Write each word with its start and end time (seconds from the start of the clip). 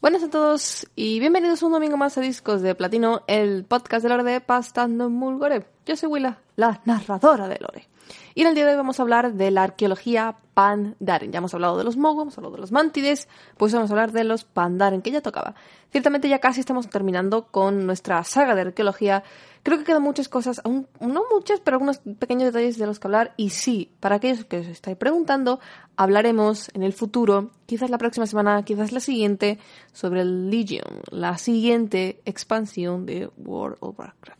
Buenas 0.00 0.22
a 0.22 0.30
todos 0.30 0.86
y 0.96 1.20
bienvenidos 1.20 1.62
un 1.62 1.72
domingo 1.72 1.98
más 1.98 2.16
a 2.16 2.22
Discos 2.22 2.62
de 2.62 2.74
Platino, 2.74 3.22
el 3.26 3.66
podcast 3.66 4.02
de 4.02 4.08
Lore 4.08 4.24
de 4.24 4.40
Pastando 4.40 5.10
Mulgore. 5.10 5.66
Yo 5.84 5.94
soy 5.94 6.08
Willa, 6.08 6.38
la 6.60 6.80
narradora 6.84 7.48
de 7.48 7.58
Lore. 7.58 7.88
Y 8.34 8.42
en 8.42 8.48
el 8.48 8.54
día 8.54 8.64
de 8.64 8.72
hoy 8.72 8.76
vamos 8.76 8.98
a 8.98 9.02
hablar 9.02 9.32
de 9.32 9.50
la 9.50 9.64
arqueología 9.64 10.36
Pandaren. 10.54 11.32
Ya 11.32 11.38
hemos 11.38 11.54
hablado 11.54 11.78
de 11.78 11.84
los 11.84 11.96
Mogo, 11.96 12.22
hemos 12.22 12.36
hablado 12.38 12.54
de 12.54 12.60
los 12.60 12.70
Mantides, 12.70 13.28
pues 13.56 13.72
vamos 13.72 13.90
a 13.90 13.94
hablar 13.94 14.12
de 14.12 14.24
los 14.24 14.44
Pandaren, 14.44 15.02
que 15.02 15.10
ya 15.10 15.20
tocaba. 15.20 15.54
Ciertamente 15.90 16.28
ya 16.28 16.38
casi 16.38 16.60
estamos 16.60 16.88
terminando 16.88 17.46
con 17.46 17.86
nuestra 17.86 18.22
saga 18.24 18.54
de 18.54 18.62
arqueología. 18.62 19.24
Creo 19.62 19.78
que 19.78 19.84
quedan 19.84 20.02
muchas 20.02 20.28
cosas, 20.28 20.60
aún, 20.64 20.86
no 21.00 21.24
muchas, 21.32 21.60
pero 21.60 21.76
algunos 21.76 21.98
pequeños 22.18 22.52
detalles 22.52 22.78
de 22.78 22.86
los 22.86 22.98
que 22.98 23.08
hablar. 23.08 23.32
Y 23.36 23.50
sí, 23.50 23.90
para 24.00 24.16
aquellos 24.16 24.44
que 24.44 24.58
os 24.58 24.66
estáis 24.66 24.96
preguntando, 24.96 25.60
hablaremos 25.96 26.70
en 26.74 26.82
el 26.82 26.92
futuro, 26.92 27.50
quizás 27.66 27.90
la 27.90 27.98
próxima 27.98 28.26
semana, 28.26 28.62
quizás 28.64 28.92
la 28.92 29.00
siguiente, 29.00 29.58
sobre 29.92 30.22
el 30.22 30.50
Legion, 30.50 31.02
la 31.10 31.36
siguiente 31.38 32.20
expansión 32.24 33.06
de 33.06 33.30
World 33.36 33.76
of 33.80 33.98
Warcraft. 33.98 34.39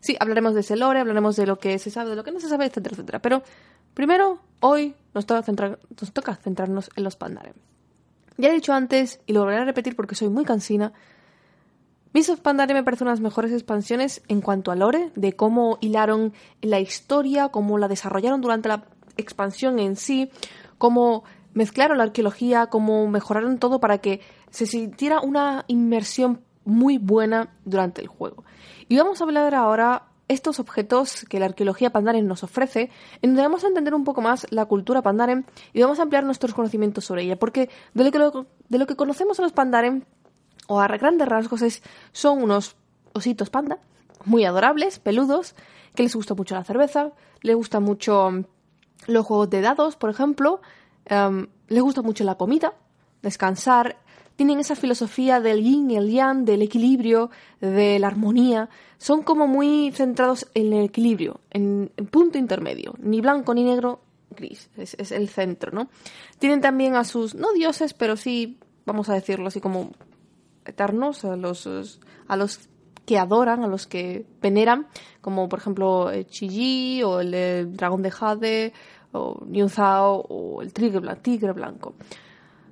Sí, 0.00 0.16
hablaremos 0.20 0.54
de 0.54 0.60
ese 0.60 0.76
lore, 0.76 1.00
hablaremos 1.00 1.36
de 1.36 1.46
lo 1.46 1.58
que 1.58 1.78
se 1.78 1.90
sabe, 1.90 2.10
de 2.10 2.16
lo 2.16 2.24
que 2.24 2.32
no 2.32 2.40
se 2.40 2.48
sabe, 2.48 2.66
etcétera, 2.66 2.94
etcétera. 2.94 3.18
Pero 3.20 3.42
primero, 3.94 4.40
hoy 4.60 4.94
nos 5.14 5.26
toca, 5.26 5.44
nos 5.52 6.12
toca 6.12 6.36
centrarnos 6.36 6.90
en 6.96 7.04
los 7.04 7.16
Pandaren. 7.16 7.54
Ya 8.36 8.48
he 8.48 8.52
dicho 8.52 8.72
antes, 8.72 9.20
y 9.26 9.32
lo 9.32 9.40
volveré 9.40 9.62
a 9.62 9.64
repetir 9.64 9.96
porque 9.96 10.14
soy 10.14 10.28
muy 10.28 10.44
cansina, 10.44 10.92
Mists 12.12 12.32
of 12.32 12.40
me 12.44 12.82
parece 12.82 13.04
unas 13.04 13.20
mejores 13.20 13.52
expansiones 13.52 14.22
en 14.26 14.40
cuanto 14.40 14.72
a 14.72 14.76
lore, 14.76 15.12
de 15.14 15.34
cómo 15.34 15.78
hilaron 15.80 16.32
la 16.60 16.80
historia, 16.80 17.50
cómo 17.50 17.78
la 17.78 17.86
desarrollaron 17.86 18.40
durante 18.40 18.68
la 18.68 18.82
expansión 19.16 19.78
en 19.78 19.94
sí, 19.94 20.28
cómo 20.76 21.22
mezclaron 21.54 21.98
la 21.98 22.04
arqueología, 22.04 22.66
cómo 22.66 23.06
mejoraron 23.06 23.58
todo 23.58 23.78
para 23.78 23.98
que 23.98 24.20
se 24.50 24.66
sintiera 24.66 25.20
una 25.20 25.64
inmersión 25.68 26.40
muy 26.64 26.98
buena 26.98 27.54
durante 27.64 28.00
el 28.00 28.08
juego. 28.08 28.44
Y 28.88 28.96
vamos 28.96 29.20
a 29.20 29.24
hablar 29.24 29.54
ahora 29.54 30.04
estos 30.28 30.60
objetos 30.60 31.24
que 31.28 31.40
la 31.40 31.46
arqueología 31.46 31.90
Pandaren 31.90 32.28
nos 32.28 32.44
ofrece, 32.44 32.90
en 33.20 33.30
donde 33.30 33.42
vamos 33.42 33.64
a 33.64 33.66
entender 33.66 33.94
un 33.94 34.04
poco 34.04 34.20
más 34.20 34.46
la 34.50 34.64
cultura 34.66 35.02
Pandaren 35.02 35.44
y 35.72 35.82
vamos 35.82 35.98
a 35.98 36.02
ampliar 36.02 36.24
nuestros 36.24 36.54
conocimientos 36.54 37.04
sobre 37.04 37.24
ella, 37.24 37.36
porque 37.36 37.68
de 37.94 38.04
lo 38.04 38.12
que, 38.12 38.46
de 38.68 38.78
lo 38.78 38.86
que 38.86 38.94
conocemos 38.94 39.40
a 39.40 39.42
los 39.42 39.52
Pandaren, 39.52 40.06
o 40.70 40.80
a 40.80 40.86
grandes 40.86 41.28
rasgos, 41.28 41.62
es, 41.62 41.82
son 42.12 42.44
unos 42.44 42.76
ositos 43.12 43.50
panda, 43.50 43.78
muy 44.24 44.44
adorables, 44.44 45.00
peludos, 45.00 45.56
que 45.96 46.04
les 46.04 46.14
gusta 46.14 46.34
mucho 46.34 46.54
la 46.54 46.62
cerveza, 46.62 47.10
les 47.42 47.56
gusta 47.56 47.80
mucho 47.80 48.30
mm, 48.30 48.44
los 49.08 49.26
juegos 49.26 49.50
de 49.50 49.62
dados, 49.62 49.96
por 49.96 50.10
ejemplo, 50.10 50.60
em, 51.06 51.48
les 51.66 51.82
gusta 51.82 52.02
mucho 52.02 52.22
la 52.22 52.36
comida, 52.36 52.74
descansar, 53.20 53.96
tienen 54.40 54.58
esa 54.58 54.74
filosofía 54.74 55.38
del 55.38 55.62
yin 55.62 55.90
y 55.90 55.98
el 55.98 56.10
yang, 56.10 56.46
del 56.46 56.62
equilibrio, 56.62 57.28
de 57.60 57.98
la 57.98 58.06
armonía. 58.06 58.70
Son 58.96 59.22
como 59.22 59.46
muy 59.46 59.92
centrados 59.92 60.46
en 60.54 60.72
el 60.72 60.86
equilibrio, 60.86 61.42
en, 61.50 61.92
punto 62.10 62.38
intermedio, 62.38 62.94
ni 63.00 63.20
blanco 63.20 63.52
ni 63.52 63.64
negro, 63.64 64.00
gris, 64.30 64.70
es, 64.78 65.12
el 65.12 65.28
centro, 65.28 65.72
¿no? 65.72 65.90
Tienen 66.38 66.62
también 66.62 66.96
a 66.96 67.04
sus, 67.04 67.34
no 67.34 67.52
dioses, 67.52 67.92
pero 67.92 68.16
sí, 68.16 68.58
vamos 68.86 69.10
a 69.10 69.14
decirlo 69.14 69.48
así 69.48 69.60
como 69.60 69.90
eternos, 70.64 71.22
a 71.26 71.36
los, 71.36 71.68
a 72.26 72.36
los 72.38 72.70
que 73.04 73.18
adoran, 73.18 73.62
a 73.62 73.66
los 73.66 73.86
que 73.86 74.24
veneran, 74.40 74.86
como 75.20 75.50
por 75.50 75.58
ejemplo 75.58 76.10
Chiji 76.22 77.02
o 77.02 77.20
el, 77.20 77.76
dragón 77.76 78.00
de 78.00 78.10
Jade 78.10 78.72
o 79.12 79.44
Niu 79.44 79.68
o 79.78 80.62
el 80.62 80.72
tigre, 80.72 81.16
tigre 81.16 81.52
blanco. 81.52 81.94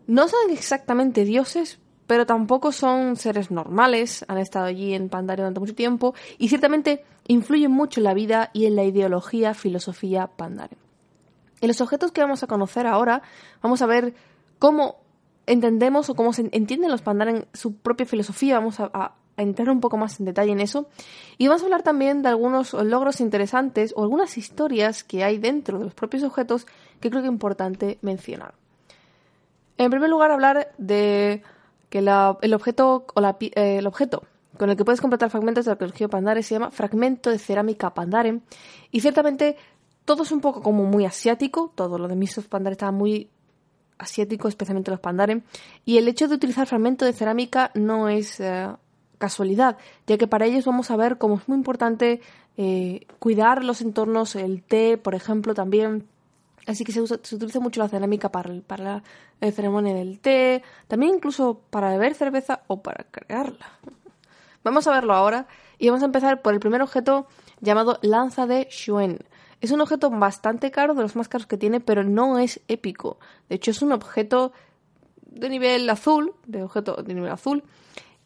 No 0.09 0.27
son 0.27 0.51
exactamente 0.51 1.27
dioses, 1.27 1.79
pero 2.07 2.25
tampoco 2.25 2.73
son 2.73 3.17
seres 3.17 3.51
normales, 3.51 4.25
han 4.27 4.39
estado 4.39 4.65
allí 4.65 4.95
en 4.95 5.11
Pandaria 5.11 5.45
durante 5.45 5.61
mucho 5.61 5.75
tiempo 5.75 6.15
y 6.39 6.49
ciertamente 6.49 7.05
influyen 7.27 7.71
mucho 7.71 8.01
en 8.01 8.05
la 8.05 8.15
vida 8.15 8.49
y 8.55 8.65
en 8.65 8.75
la 8.75 8.85
ideología, 8.85 9.53
filosofía 9.53 10.27
Pandaria. 10.27 10.79
En 11.61 11.69
los 11.69 11.83
objetos 11.83 12.11
que 12.11 12.23
vamos 12.23 12.43
a 12.43 12.47
conocer 12.47 12.87
ahora, 12.87 13.21
vamos 13.61 13.83
a 13.83 13.87
ver 13.87 14.15
cómo 14.59 14.97
entendemos 15.45 16.09
o 16.09 16.15
cómo 16.15 16.33
se 16.33 16.49
entienden 16.53 16.91
los 16.91 17.03
Pandaren 17.03 17.47
su 17.53 17.75
propia 17.75 18.07
filosofía, 18.07 18.59
vamos 18.59 18.81
a, 18.81 18.91
a 18.95 19.15
entrar 19.37 19.69
un 19.69 19.81
poco 19.81 19.99
más 19.99 20.19
en 20.21 20.25
detalle 20.25 20.53
en 20.53 20.61
eso. 20.61 20.89
Y 21.37 21.49
vamos 21.49 21.61
a 21.61 21.67
hablar 21.67 21.83
también 21.83 22.23
de 22.23 22.31
algunos 22.31 22.73
logros 22.73 23.21
interesantes 23.21 23.93
o 23.95 24.05
algunas 24.05 24.39
historias 24.39 25.05
que 25.05 25.23
hay 25.23 25.37
dentro 25.37 25.79
de 25.79 25.85
los 25.85 25.93
propios 25.93 26.23
objetos 26.23 26.67
que 26.99 27.11
creo 27.11 27.21
que 27.21 27.29
es 27.29 27.33
importante 27.35 27.99
mencionar. 28.01 28.55
En 29.79 29.91
primer 29.91 30.11
lugar, 30.11 30.31
hablar 30.31 30.73
de 30.77 31.43
que 31.89 31.99
el 31.99 32.55
objeto 32.55 33.07
o 33.15 33.21
eh, 33.23 33.79
el 33.79 33.87
objeto 33.87 34.25
con 34.57 34.71
el 34.71 34.77
que 34.77 34.85
puedes 34.85 35.01
completar 35.01 35.31
fragmentos 35.31 35.65
de 35.65 35.71
la 35.71 35.73
arqueología 35.75 36.09
Pandare 36.09 36.43
se 36.43 36.57
llama 36.57 36.71
fragmento 36.71 37.31
de 37.31 37.39
cerámica 37.39 37.95
Pandare. 37.95 38.41
Y 38.91 39.01
ciertamente 39.01 39.57
todo 40.05 40.25
es 40.25 40.33
un 40.33 40.41
poco 40.41 40.63
como 40.63 40.85
muy 40.85 41.05
asiático, 41.05 41.73
todo 41.75 41.97
lo 41.97 42.09
de 42.09 42.17
Mists 42.17 42.39
of 42.39 42.49
Pandare 42.49 42.73
está 42.73 42.91
muy 42.91 43.31
asiático, 43.99 44.49
especialmente 44.49 44.91
los 44.91 45.01
Pandare, 45.01 45.43
y 45.85 45.99
el 45.99 46.09
hecho 46.09 46.29
de 46.29 46.35
utilizar 46.35 46.67
fragmento 46.67 47.05
de 47.05 47.13
cerámica 47.13 47.71
no 47.75 48.09
es 48.09 48.41
eh, 48.41 48.69
casualidad, 49.19 49.77
ya 50.07 50.19
que 50.19 50.27
para 50.27 50.47
ellos 50.47 50.65
vamos 50.65 50.91
a 50.91 50.97
ver 50.97 51.19
cómo 51.19 51.37
es 51.37 51.49
muy 51.49 51.57
importante 51.57 52.21
eh, 52.57 53.07
cuidar 53.19 53.65
los 53.65 53.81
entornos, 53.81 54.35
el 54.35 54.63
té, 54.63 54.99
por 54.99 55.15
ejemplo, 55.15 55.55
también 55.55 56.09
Así 56.69 56.85
que 56.85 56.93
se, 56.93 57.01
utiliza 57.01 57.61
mucho 57.61 57.81
la 57.81 57.89
cerámica 57.89 58.31
para, 58.31 58.61
para 58.61 59.03
la 59.41 59.53
ceremonia 59.53 59.95
del 59.95 60.21
té, 60.21 60.63
también 60.87 61.15
incluso 61.15 61.63
para 61.71 61.89
beber 61.89 62.15
cerveza 62.15 62.61
o 62.67 62.83
para 62.83 63.05
crearla. 63.05 63.79
Vamos 64.63 64.87
a 64.87 64.93
verlo 64.93 65.15
ahora 65.15 65.47
y 65.79 65.89
vamos 65.89 66.03
a 66.03 66.07
empezar 66.07 66.43
por 66.43 66.53
el 66.53 66.61
primer 66.61 66.83
objeto 66.83 67.27
llamado 67.63 67.99
lanza 68.03 68.47
de 68.47 68.69
Xuen. 68.71 69.21
Es 69.63 69.71
un 69.71 69.81
objeto 69.81 70.11
bastante 70.11 70.71
caro, 70.71 70.93
de 70.93 71.01
los 71.01 71.17
más 71.17 71.29
caros 71.29 71.47
que 71.47 71.57
tiene, 71.57 71.81
pero 71.81 72.05
no 72.05 72.39
es 72.39 72.61
épico. 72.69 73.19
De 73.49 73.57
hecho, 73.57 73.71
es 73.71 73.81
un 73.81 73.93
objeto 73.93 74.53
de 75.23 75.49
nivel 75.49 75.89
azul, 75.89 76.35
de 76.47 76.65
objeto 76.65 76.97
de 77.03 77.15
nivel 77.15 77.31
azul, 77.31 77.65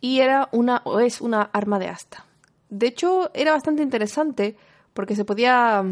y 0.01 0.19
era 0.19 0.49
una 0.51 0.83
o 0.85 0.99
es 0.99 1.21
una 1.21 1.43
arma 1.43 1.79
de 1.79 1.87
asta. 1.87 2.27
De 2.71 2.89
hecho, 2.89 3.31
era 3.35 3.53
bastante 3.53 3.85
interesante 3.85 4.57
porque 4.95 5.15
se 5.15 5.25
podía 5.25 5.85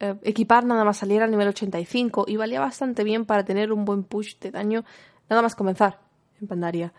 eh, 0.00 0.14
equipar 0.22 0.64
nada 0.64 0.84
más 0.84 0.98
salir 0.98 1.22
al 1.22 1.30
nivel 1.30 1.48
85 1.48 2.24
y 2.28 2.36
valía 2.36 2.60
bastante 2.60 3.04
bien 3.04 3.24
para 3.24 3.44
tener 3.44 3.72
un 3.72 3.84
buen 3.84 4.04
push 4.04 4.38
de 4.38 4.50
daño 4.50 4.84
nada 5.28 5.42
más 5.42 5.54
comenzar 5.54 6.00
en 6.40 6.46
Pandaria. 6.46 6.92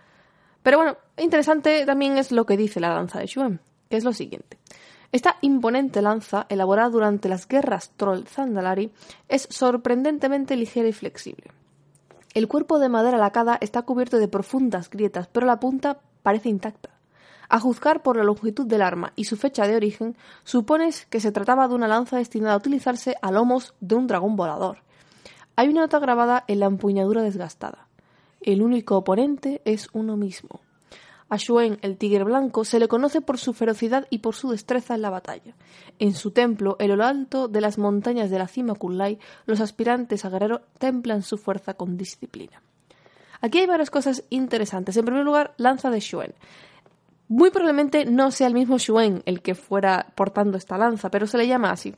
Pero 0.63 0.78
bueno, 0.78 0.97
interesante 1.18 1.85
también 1.85 2.18
es 2.18 2.31
lo 2.31 2.46
que 2.46 2.57
dice 2.57 2.79
la 2.79 2.90
lanza 2.90 3.19
de 3.19 3.28
Shuen, 3.28 3.59
que 3.90 3.97
es 3.97 4.03
lo 4.03 4.13
siguiente. 4.13 4.57
Esta 5.12 5.38
imponente 5.41 6.01
lanza, 6.01 6.46
elaborada 6.50 6.90
durante 6.90 7.29
las 7.29 7.47
guerras 7.47 7.91
Troll-Zandalari, 7.96 8.91
es 9.29 9.47
sorprendentemente 9.50 10.56
ligera 10.56 10.88
y 10.88 10.94
flexible. 10.94 11.52
El 12.34 12.47
cuerpo 12.47 12.79
de 12.79 12.90
madera 12.90 13.17
lacada 13.17 13.57
está 13.62 13.84
cubierto 13.84 14.17
de 14.17 14.28
profundas 14.28 14.90
grietas, 14.90 15.28
pero 15.28 15.46
la 15.46 15.59
punta 15.59 16.00
parece 16.22 16.50
intacta. 16.50 16.94
A 17.55 17.59
juzgar 17.61 18.03
por 18.03 18.17
la 18.17 18.25
longitud 18.25 18.66
del 18.66 18.81
arma 18.81 19.13
y 19.16 19.23
su 19.23 19.38
fecha 19.38 19.66
de 19.66 19.77
origen, 19.77 20.17
supones 20.43 21.05
que 21.05 21.21
se 21.21 21.31
trataba 21.31 21.69
de 21.69 21.73
una 21.73 21.88
lanza 21.88 22.17
destinada 22.17 22.55
a 22.55 22.57
utilizarse 22.57 23.16
a 23.21 23.31
lomos 23.31 23.73
de 23.79 23.95
un 23.95 24.07
dragón 24.07 24.35
volador. 24.35 24.79
Hay 25.55 25.69
una 25.69 25.79
nota 25.79 25.99
grabada 25.99 26.43
en 26.49 26.59
la 26.59 26.66
empuñadura 26.66 27.21
desgastada. 27.21 27.88
El 28.41 28.61
único 28.61 28.97
oponente 28.97 29.61
es 29.63 29.88
uno 29.93 30.17
mismo. 30.17 30.59
A 31.29 31.38
Shuen, 31.38 31.79
el 31.81 31.95
tigre 31.95 32.25
blanco, 32.25 32.66
se 32.66 32.77
le 32.77 32.89
conoce 32.89 33.21
por 33.21 33.38
su 33.38 33.53
ferocidad 33.53 34.05
y 34.09 34.17
por 34.17 34.35
su 34.35 34.49
destreza 34.49 34.95
en 34.95 35.03
la 35.03 35.09
batalla. 35.09 35.55
En 35.97 36.13
su 36.13 36.31
templo, 36.31 36.75
en 36.77 36.97
lo 36.97 37.05
alto 37.05 37.47
de 37.47 37.61
las 37.61 37.77
montañas 37.77 38.29
de 38.29 38.37
la 38.37 38.49
cima 38.49 38.75
Kunlai, 38.75 39.17
los 39.45 39.61
aspirantes 39.61 40.25
a 40.25 40.29
guerrero 40.29 40.63
templan 40.77 41.22
su 41.22 41.37
fuerza 41.37 41.75
con 41.75 41.96
disciplina. 41.96 42.61
Aquí 43.40 43.59
hay 43.59 43.66
varias 43.66 43.91
cosas 43.91 44.25
interesantes. 44.29 44.97
En 44.97 45.05
primer 45.05 45.23
lugar, 45.23 45.53
lanza 45.55 45.90
de 45.90 46.01
Shuen. 46.01 46.34
Muy 47.27 47.49
probablemente 47.49 48.05
no 48.05 48.31
sea 48.31 48.47
el 48.47 48.53
mismo 48.53 48.77
Xuen 48.77 49.23
el 49.25 49.41
que 49.41 49.55
fuera 49.55 50.13
portando 50.16 50.57
esta 50.57 50.77
lanza, 50.77 51.09
pero 51.09 51.27
se 51.27 51.37
le 51.37 51.47
llama 51.47 51.72
así. 51.72 51.95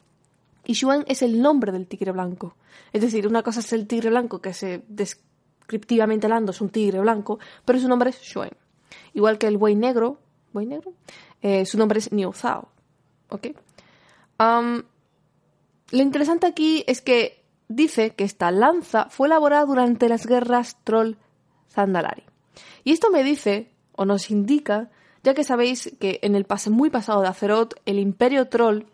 Y 0.66 0.76
Xuen 0.76 1.04
es 1.08 1.22
el 1.22 1.42
nombre 1.42 1.72
del 1.72 1.88
tigre 1.88 2.12
blanco. 2.12 2.56
Es 2.94 3.02
decir, 3.02 3.28
una 3.28 3.44
cosa 3.44 3.60
es 3.60 3.74
el 3.74 3.88
tigre 3.88 4.10
blanco, 4.10 4.42
que 4.42 4.54
se 4.54 4.84
descriptivamente 4.88 6.28
hablando 6.28 6.52
es 6.52 6.62
un 6.62 6.70
tigre 6.70 7.00
blanco, 7.00 7.40
pero 7.66 7.80
su 7.80 7.88
nombre 7.88 8.10
es 8.12 8.18
Xuen. 8.18 8.52
Igual 9.14 9.38
que 9.38 9.48
el 9.48 9.58
buey 9.58 9.76
negro, 9.76 10.20
¿buey 10.54 10.66
negro? 10.66 10.94
Eh, 11.42 11.66
su 11.66 11.78
nombre 11.78 12.00
es 12.00 12.12
Niu 12.12 12.32
Zhao. 12.34 12.70
Lo 15.92 16.02
interesante 16.02 16.48
aquí 16.48 16.84
es 16.88 17.02
que 17.02 17.46
dice 17.70 18.12
que 18.12 18.24
esta 18.24 18.52
lanza 18.52 19.10
fue 19.10 19.28
elaborada 19.28 19.66
durante 19.66 20.10
las 20.10 20.26
guerras 20.26 20.78
Troll-Zandalari. 20.84 22.24
Y 22.84 22.92
esto 22.92 23.10
me 23.10 23.24
dice, 23.24 23.72
o 23.94 24.06
nos 24.06 24.30
indica, 24.30 24.90
ya 25.28 25.34
que 25.34 25.44
sabéis 25.44 25.92
que 26.00 26.22
en 26.22 26.36
el 26.36 26.46
pase 26.46 26.70
muy 26.70 26.90
pasado 26.90 27.20
de 27.22 27.28
Azeroth, 27.28 27.74
el 27.86 28.00
Imperio 28.00 28.48
Troll 28.48 28.86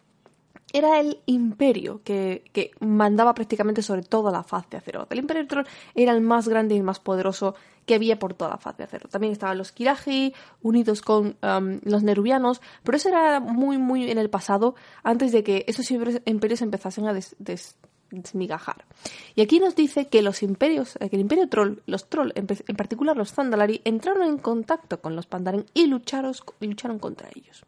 era 0.73 0.99
el 0.99 1.19
imperio 1.27 2.01
que, 2.03 2.43
que, 2.51 2.71
mandaba 2.79 3.35
prácticamente 3.35 3.83
sobre 3.83 4.01
toda 4.01 4.31
la 4.31 4.41
faz 4.41 4.67
de 4.71 4.77
Azeroth. 4.77 5.11
El 5.11 5.19
imperio 5.19 5.45
Troll 5.45 5.67
era 5.93 6.11
el 6.11 6.21
más 6.21 6.47
grande 6.47 6.73
y 6.73 6.81
más 6.81 6.99
poderoso 6.99 7.53
que 7.85 7.93
había 7.93 8.17
por 8.17 8.33
toda 8.33 8.49
la 8.49 8.57
faz 8.57 8.75
de 8.77 8.85
Azeroth. 8.85 9.11
También 9.11 9.31
estaban 9.31 9.59
los 9.59 9.71
Kiraji 9.71 10.33
unidos 10.63 11.03
con 11.03 11.37
um, 11.43 11.79
los 11.83 12.01
Nerubianos, 12.01 12.61
pero 12.83 12.97
eso 12.97 13.09
era 13.09 13.39
muy, 13.39 13.77
muy 13.77 14.09
en 14.09 14.17
el 14.17 14.31
pasado, 14.31 14.73
antes 15.03 15.31
de 15.33 15.43
que 15.43 15.65
esos 15.67 15.91
imperios 15.91 16.63
empezasen 16.63 17.05
a 17.05 17.13
Y 19.35 19.41
aquí 19.41 19.59
nos 19.59 19.75
dice 19.75 20.07
que 20.07 20.21
los 20.21 20.43
imperios, 20.43 20.95
eh, 20.99 21.09
que 21.09 21.15
el 21.15 21.21
imperio 21.21 21.49
Troll, 21.49 21.81
los 21.85 22.09
Troll, 22.09 22.31
en, 22.35 22.47
particular 22.75 23.17
los 23.17 23.33
Zandalari, 23.33 23.81
entraron 23.83 24.27
en 24.27 24.37
contacto 24.37 25.01
con 25.01 25.15
los 25.15 25.25
Pandaren 25.25 25.65
y 25.73 25.87
lucharon, 25.87 26.33
y 26.59 26.67
lucharon 26.67 26.99
contra 26.99 27.29
ellos. 27.35 27.63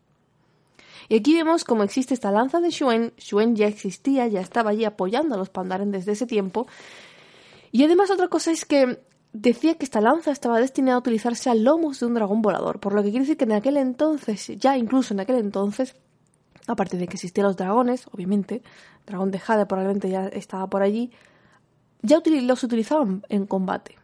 Y 1.10 1.16
aquí 1.18 1.36
vemos 1.36 1.64
cómo 1.64 1.84
existe 1.84 2.14
esta 2.14 2.32
lanza 2.32 2.60
de 2.60 2.70
Shuen. 2.70 3.14
Shuen 3.18 3.56
ya 3.56 3.68
existía, 3.68 4.28
ya 4.28 4.42
estaba 4.42 4.72
allí 4.72 4.86
apoyando 4.86 5.36
a 5.36 5.38
los 5.38 5.50
Pandaren 5.50 5.92
desde 5.92 6.14
ese 6.14 6.26
tiempo. 6.26 6.68
Y 7.72 7.84
además 7.84 8.10
otra 8.10 8.28
cosa 8.28 8.52
es 8.52 8.66
que 8.66 9.00
decía 9.34 9.76
que 9.76 9.86
esta 9.86 10.02
lanza 10.02 10.32
estaba 10.32 10.60
destinada 10.60 10.96
a 10.96 11.00
utilizarse 11.00 11.50
a 11.50 11.56
lomos 11.56 12.00
de 12.00 12.06
un 12.06 12.14
dragón 12.14 12.42
volador, 12.42 12.80
por 12.80 12.94
lo 12.94 13.04
que 13.04 13.10
quiere 13.10 13.26
decir 13.26 13.38
que 13.38 13.44
en 13.44 13.52
aquel 13.52 13.78
entonces, 13.78 14.48
ya 14.58 14.78
incluso 14.78 15.14
en 15.14 15.20
aquel 15.20 15.36
entonces, 15.36 15.96
aparte 16.68 16.98
de 16.98 17.08
que 17.08 17.16
existían 17.16 17.48
los 17.48 17.58
dragones, 17.58 18.08
obviamente, 18.12 18.64
dragón 19.06 19.32
de 19.32 19.40
Jade 19.40 19.66
probablemente 19.66 20.10
ya 20.10 20.28
estaba 20.28 20.68
por 20.70 20.82
allí, 20.82 21.12
ya 22.02 22.22
los 22.26 22.64
utilizaban 22.64 23.24
en 23.30 23.46
combate. 23.46 23.98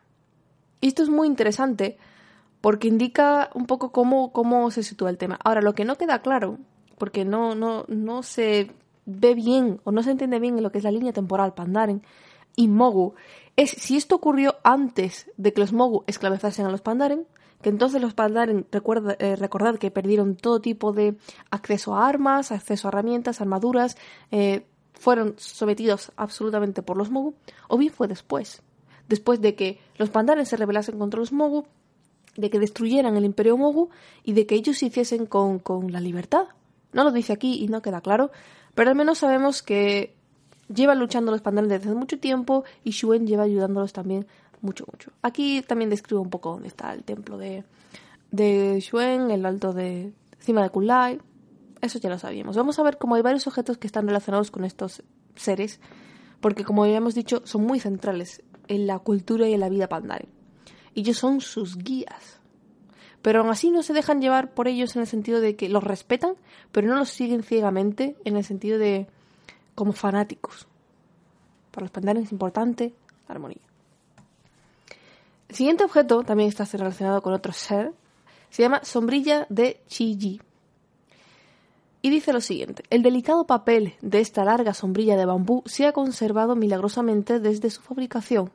Y 0.79 0.87
esto 0.87 1.03
es 1.03 1.09
muy 1.09 1.27
interesante 1.27 1.97
porque 2.59 2.87
indica 2.87 3.49
un 3.53 3.65
poco 3.65 3.91
cómo, 3.91 4.31
cómo 4.31 4.71
se 4.71 4.83
sitúa 4.83 5.09
el 5.09 5.17
tema. 5.17 5.39
Ahora, 5.43 5.61
lo 5.61 5.73
que 5.73 5.85
no 5.85 5.97
queda 5.97 6.21
claro 6.21 6.57
porque 6.97 7.25
no, 7.25 7.55
no, 7.55 7.85
no 7.87 8.21
se 8.21 8.71
ve 9.05 9.33
bien 9.33 9.81
o 9.83 9.91
no 9.91 10.03
se 10.03 10.11
entiende 10.11 10.39
bien 10.39 10.57
en 10.57 10.63
lo 10.63 10.71
que 10.71 10.77
es 10.77 10.83
la 10.83 10.91
línea 10.91 11.13
temporal 11.13 11.55
Pandaren 11.55 12.03
y 12.55 12.67
Mogu, 12.67 13.15
es 13.55 13.71
si 13.71 13.97
esto 13.97 14.15
ocurrió 14.15 14.57
antes 14.63 15.31
de 15.37 15.51
que 15.51 15.61
los 15.61 15.73
Mogu 15.73 16.03
esclavizasen 16.05 16.65
a 16.65 16.69
los 16.69 16.81
Pandaren, 16.81 17.25
que 17.61 17.69
entonces 17.69 18.01
los 18.01 18.13
Pandaren, 18.13 18.65
recuerda, 18.71 19.15
eh, 19.19 19.35
recordad 19.35 19.77
que 19.77 19.91
perdieron 19.91 20.35
todo 20.35 20.61
tipo 20.61 20.93
de 20.93 21.15
acceso 21.49 21.95
a 21.95 22.07
armas, 22.07 22.51
acceso 22.51 22.87
a 22.87 22.89
herramientas, 22.89 23.41
armaduras, 23.41 23.97
eh, 24.31 24.65
fueron 24.93 25.35
sometidos 25.37 26.11
absolutamente 26.15 26.83
por 26.83 26.97
los 26.97 27.09
Mogu, 27.09 27.33
o 27.67 27.77
bien 27.77 27.93
fue 27.93 28.07
después, 28.07 28.61
después 29.07 29.41
de 29.41 29.55
que 29.55 29.79
los 29.97 30.09
Pandaren 30.09 30.45
se 30.45 30.57
rebelasen 30.57 30.99
contra 30.99 31.19
los 31.19 31.31
Mogu, 31.31 31.65
de 32.37 32.49
que 32.49 32.59
destruyeran 32.59 33.17
el 33.17 33.25
imperio 33.25 33.57
Mogu 33.57 33.89
y 34.23 34.33
de 34.33 34.45
que 34.45 34.55
ellos 34.55 34.77
se 34.77 34.87
hiciesen 34.87 35.25
con, 35.25 35.59
con 35.59 35.91
la 35.91 35.99
libertad, 35.99 36.47
no 36.93 37.03
lo 37.03 37.11
dice 37.11 37.33
aquí 37.33 37.63
y 37.63 37.67
no 37.67 37.81
queda 37.81 38.01
claro, 38.01 38.31
pero 38.75 38.89
al 38.89 38.95
menos 38.95 39.19
sabemos 39.19 39.63
que 39.63 40.15
llevan 40.73 40.99
luchando 40.99 41.31
los 41.31 41.41
pandanes 41.41 41.69
desde 41.69 41.89
hace 41.89 41.97
mucho 41.97 42.19
tiempo 42.19 42.63
y 42.83 42.91
Shuen 42.91 43.27
lleva 43.27 43.43
ayudándolos 43.43 43.93
también 43.93 44.27
mucho, 44.61 44.85
mucho. 44.91 45.11
Aquí 45.21 45.61
también 45.61 45.89
describo 45.89 46.21
un 46.21 46.29
poco 46.29 46.51
dónde 46.51 46.67
está 46.67 46.93
el 46.93 47.03
templo 47.03 47.37
de, 47.37 47.63
de 48.31 48.79
Shuen, 48.79 49.31
el 49.31 49.45
alto 49.45 49.73
de 49.73 50.13
encima 50.37 50.63
de 50.63 50.69
Kulai. 50.69 51.19
Eso 51.81 51.99
ya 51.99 52.09
lo 52.09 52.19
sabíamos. 52.19 52.55
Vamos 52.55 52.77
a 52.79 52.83
ver 52.83 52.97
cómo 52.97 53.15
hay 53.15 53.21
varios 53.21 53.47
objetos 53.47 53.77
que 53.77 53.87
están 53.87 54.07
relacionados 54.07 54.51
con 54.51 54.65
estos 54.65 55.03
seres, 55.35 55.79
porque 56.39 56.63
como 56.63 56.85
ya 56.85 56.97
hemos 56.97 57.15
dicho, 57.15 57.41
son 57.45 57.65
muy 57.65 57.79
centrales 57.79 58.43
en 58.67 58.87
la 58.87 58.99
cultura 58.99 59.47
y 59.47 59.53
en 59.53 59.59
la 59.59 59.69
vida 59.69 59.89
pandaren. 59.89 60.29
Y 60.93 61.01
ellos 61.01 61.17
son 61.17 61.41
sus 61.41 61.77
guías 61.77 62.41
pero 63.21 63.41
aún 63.41 63.49
así 63.49 63.69
no 63.69 63.83
se 63.83 63.93
dejan 63.93 64.21
llevar 64.21 64.53
por 64.53 64.67
ellos 64.67 64.95
en 64.95 65.01
el 65.01 65.07
sentido 65.07 65.41
de 65.41 65.55
que 65.55 65.69
los 65.69 65.83
respetan, 65.83 66.35
pero 66.71 66.87
no 66.87 66.95
los 66.95 67.09
siguen 67.09 67.43
ciegamente 67.43 68.15
en 68.25 68.35
el 68.35 68.43
sentido 68.43 68.79
de 68.79 69.07
como 69.75 69.93
fanáticos. 69.93 70.67
Para 71.71 71.85
los 71.85 71.91
pandanes 71.91 72.25
es 72.25 72.31
importante 72.31 72.93
la 73.27 73.35
armonía. 73.35 73.70
El 75.51 75.57
siguiente 75.57 75.83
objeto 75.83 76.23
también 76.23 76.47
está 76.47 76.63
relacionado 76.63 77.21
con 77.21 77.33
otro 77.33 77.51
ser. 77.51 77.91
Se 78.51 78.61
llama 78.61 78.85
sombrilla 78.85 79.47
de 79.49 79.81
Chiji. 79.85 80.39
Y 82.01 82.09
dice 82.09 82.31
lo 82.31 82.39
siguiente, 82.39 82.83
el 82.89 83.03
delicado 83.03 83.45
papel 83.45 83.95
de 84.01 84.21
esta 84.21 84.45
larga 84.45 84.73
sombrilla 84.73 85.17
de 85.17 85.25
bambú 85.25 85.61
se 85.65 85.85
ha 85.85 85.91
conservado 85.91 86.55
milagrosamente 86.55 87.41
desde 87.41 87.69
su 87.69 87.81
fabricación, 87.81 88.49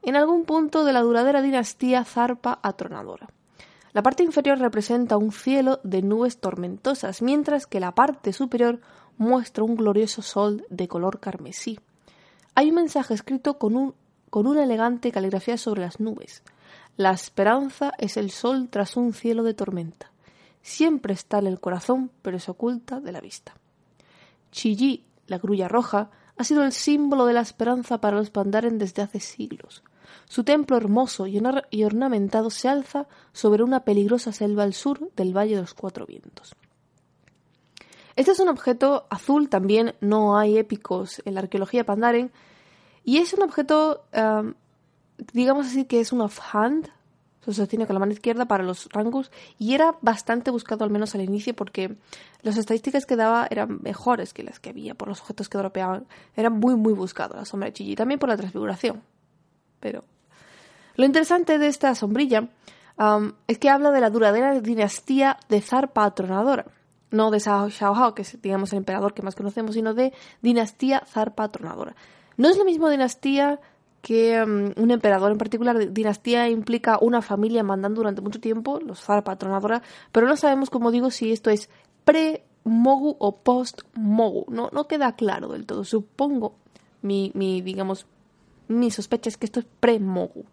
en 0.00 0.16
algún 0.16 0.46
punto 0.46 0.82
de 0.84 0.94
la 0.94 1.02
duradera 1.02 1.42
dinastía 1.42 2.06
zarpa 2.06 2.58
atronadora. 2.62 3.28
La 3.92 4.02
parte 4.02 4.22
inferior 4.22 4.58
representa 4.58 5.18
un 5.18 5.32
cielo 5.32 5.78
de 5.84 6.00
nubes 6.00 6.38
tormentosas, 6.38 7.20
mientras 7.20 7.66
que 7.66 7.80
la 7.80 7.94
parte 7.94 8.32
superior 8.32 8.80
muestra 9.18 9.62
un 9.62 9.76
glorioso 9.76 10.22
sol 10.22 10.64
de 10.70 10.88
color 10.88 11.20
carmesí. 11.20 11.78
Hay 12.54 12.70
un 12.70 12.76
mensaje 12.76 13.12
escrito 13.12 13.58
con, 13.58 13.76
un, 13.76 13.94
con 14.30 14.46
una 14.46 14.64
elegante 14.64 15.12
caligrafía 15.12 15.58
sobre 15.58 15.82
las 15.82 16.00
nubes. 16.00 16.42
La 16.96 17.10
esperanza 17.10 17.92
es 17.98 18.16
el 18.16 18.30
sol 18.30 18.68
tras 18.70 18.96
un 18.96 19.12
cielo 19.12 19.42
de 19.42 19.54
tormenta. 19.54 20.10
Siempre 20.62 21.14
está 21.14 21.38
en 21.38 21.46
el 21.46 21.60
corazón, 21.60 22.10
pero 22.22 22.38
se 22.38 22.50
oculta 22.50 23.00
de 23.00 23.12
la 23.12 23.20
vista. 23.20 23.54
Chillí, 24.52 25.04
la 25.26 25.38
grulla 25.38 25.68
roja, 25.68 26.10
ha 26.36 26.44
sido 26.44 26.64
el 26.64 26.72
símbolo 26.72 27.26
de 27.26 27.34
la 27.34 27.40
esperanza 27.40 28.00
para 28.00 28.16
los 28.16 28.30
Pandaren 28.30 28.78
desde 28.78 29.02
hace 29.02 29.20
siglos. 29.20 29.82
Su 30.26 30.44
templo 30.44 30.76
hermoso 30.76 31.26
y 31.26 31.84
ornamentado 31.84 32.50
se 32.50 32.68
alza 32.68 33.06
sobre 33.32 33.62
una 33.62 33.84
peligrosa 33.84 34.32
selva 34.32 34.62
al 34.62 34.74
sur 34.74 35.10
del 35.16 35.36
Valle 35.36 35.56
de 35.56 35.62
los 35.62 35.74
Cuatro 35.74 36.06
Vientos. 36.06 36.54
Este 38.16 38.32
es 38.32 38.40
un 38.40 38.48
objeto 38.48 39.06
azul, 39.08 39.48
también 39.48 39.94
no 40.00 40.36
hay 40.36 40.58
épicos 40.58 41.22
en 41.24 41.34
la 41.34 41.40
arqueología 41.40 41.84
Pandaren, 41.84 42.32
y 43.04 43.18
es 43.18 43.32
un 43.32 43.42
objeto, 43.42 44.04
digamos 45.32 45.66
así, 45.66 45.84
que 45.84 46.00
es 46.00 46.12
un 46.12 46.20
offhand, 46.20 46.90
se 47.44 47.54
sostiene 47.54 47.86
con 47.86 47.94
la 47.94 48.00
mano 48.00 48.12
izquierda 48.12 48.46
para 48.46 48.62
los 48.62 48.88
rangos, 48.92 49.30
y 49.58 49.74
era 49.74 49.96
bastante 50.02 50.50
buscado 50.50 50.84
al 50.84 50.90
menos 50.90 51.14
al 51.14 51.22
inicio 51.22 51.54
porque 51.54 51.96
las 52.42 52.56
estadísticas 52.56 53.06
que 53.06 53.16
daba 53.16 53.46
eran 53.50 53.80
mejores 53.82 54.34
que 54.34 54.42
las 54.42 54.60
que 54.60 54.70
había 54.70 54.94
por 54.94 55.08
los 55.08 55.20
objetos 55.20 55.48
que 55.48 55.58
dropeaban. 55.58 56.06
Era 56.36 56.50
muy, 56.50 56.76
muy 56.76 56.92
buscado 56.92 57.36
la 57.36 57.44
sombra 57.44 57.70
de 57.70 57.96
también 57.96 58.20
por 58.20 58.28
la 58.28 58.36
transfiguración. 58.36 59.02
Pero 59.80 60.04
lo 60.96 61.06
interesante 61.06 61.58
de 61.58 61.68
esta 61.68 61.94
sombrilla 61.94 62.48
es 63.46 63.58
que 63.58 63.70
habla 63.70 63.90
de 63.90 64.00
la 64.00 64.10
duradera 64.10 64.60
dinastía 64.60 65.38
de 65.48 65.62
zar 65.62 65.92
patronadora. 65.92 66.66
No 67.10 67.30
de 67.30 67.40
Xiao 67.40 68.14
que 68.14 68.22
es, 68.22 68.40
digamos, 68.42 68.72
el 68.72 68.78
emperador 68.78 69.14
que 69.14 69.22
más 69.22 69.34
conocemos, 69.34 69.74
sino 69.74 69.94
de 69.94 70.12
dinastía 70.42 71.02
zar 71.06 71.34
patronadora. 71.34 71.96
No 72.40 72.48
es 72.48 72.56
la 72.56 72.64
misma 72.64 72.90
dinastía 72.90 73.60
que 74.00 74.42
un 74.42 74.90
emperador 74.90 75.30
en 75.30 75.36
particular. 75.36 75.92
Dinastía 75.92 76.48
implica 76.48 76.98
una 76.98 77.20
familia 77.20 77.62
mandando 77.62 78.00
durante 78.00 78.22
mucho 78.22 78.40
tiempo, 78.40 78.80
los 78.80 78.98
zar 78.98 79.22
patronadora, 79.24 79.82
pero 80.10 80.26
no 80.26 80.38
sabemos, 80.38 80.70
como 80.70 80.90
digo, 80.90 81.10
si 81.10 81.32
esto 81.32 81.50
es 81.50 81.68
pre-Mogu 82.06 83.14
o 83.18 83.36
post-Mogu. 83.36 84.46
No, 84.48 84.70
no 84.72 84.88
queda 84.88 85.16
claro 85.16 85.48
del 85.48 85.66
todo. 85.66 85.84
Supongo, 85.84 86.54
mi, 87.02 87.30
mi 87.34 87.60
digamos, 87.60 88.06
mi 88.68 88.90
sospecha 88.90 89.28
es 89.28 89.36
que 89.36 89.44
esto 89.44 89.60
es 89.60 89.66
pre-Mogu. 89.78 90.46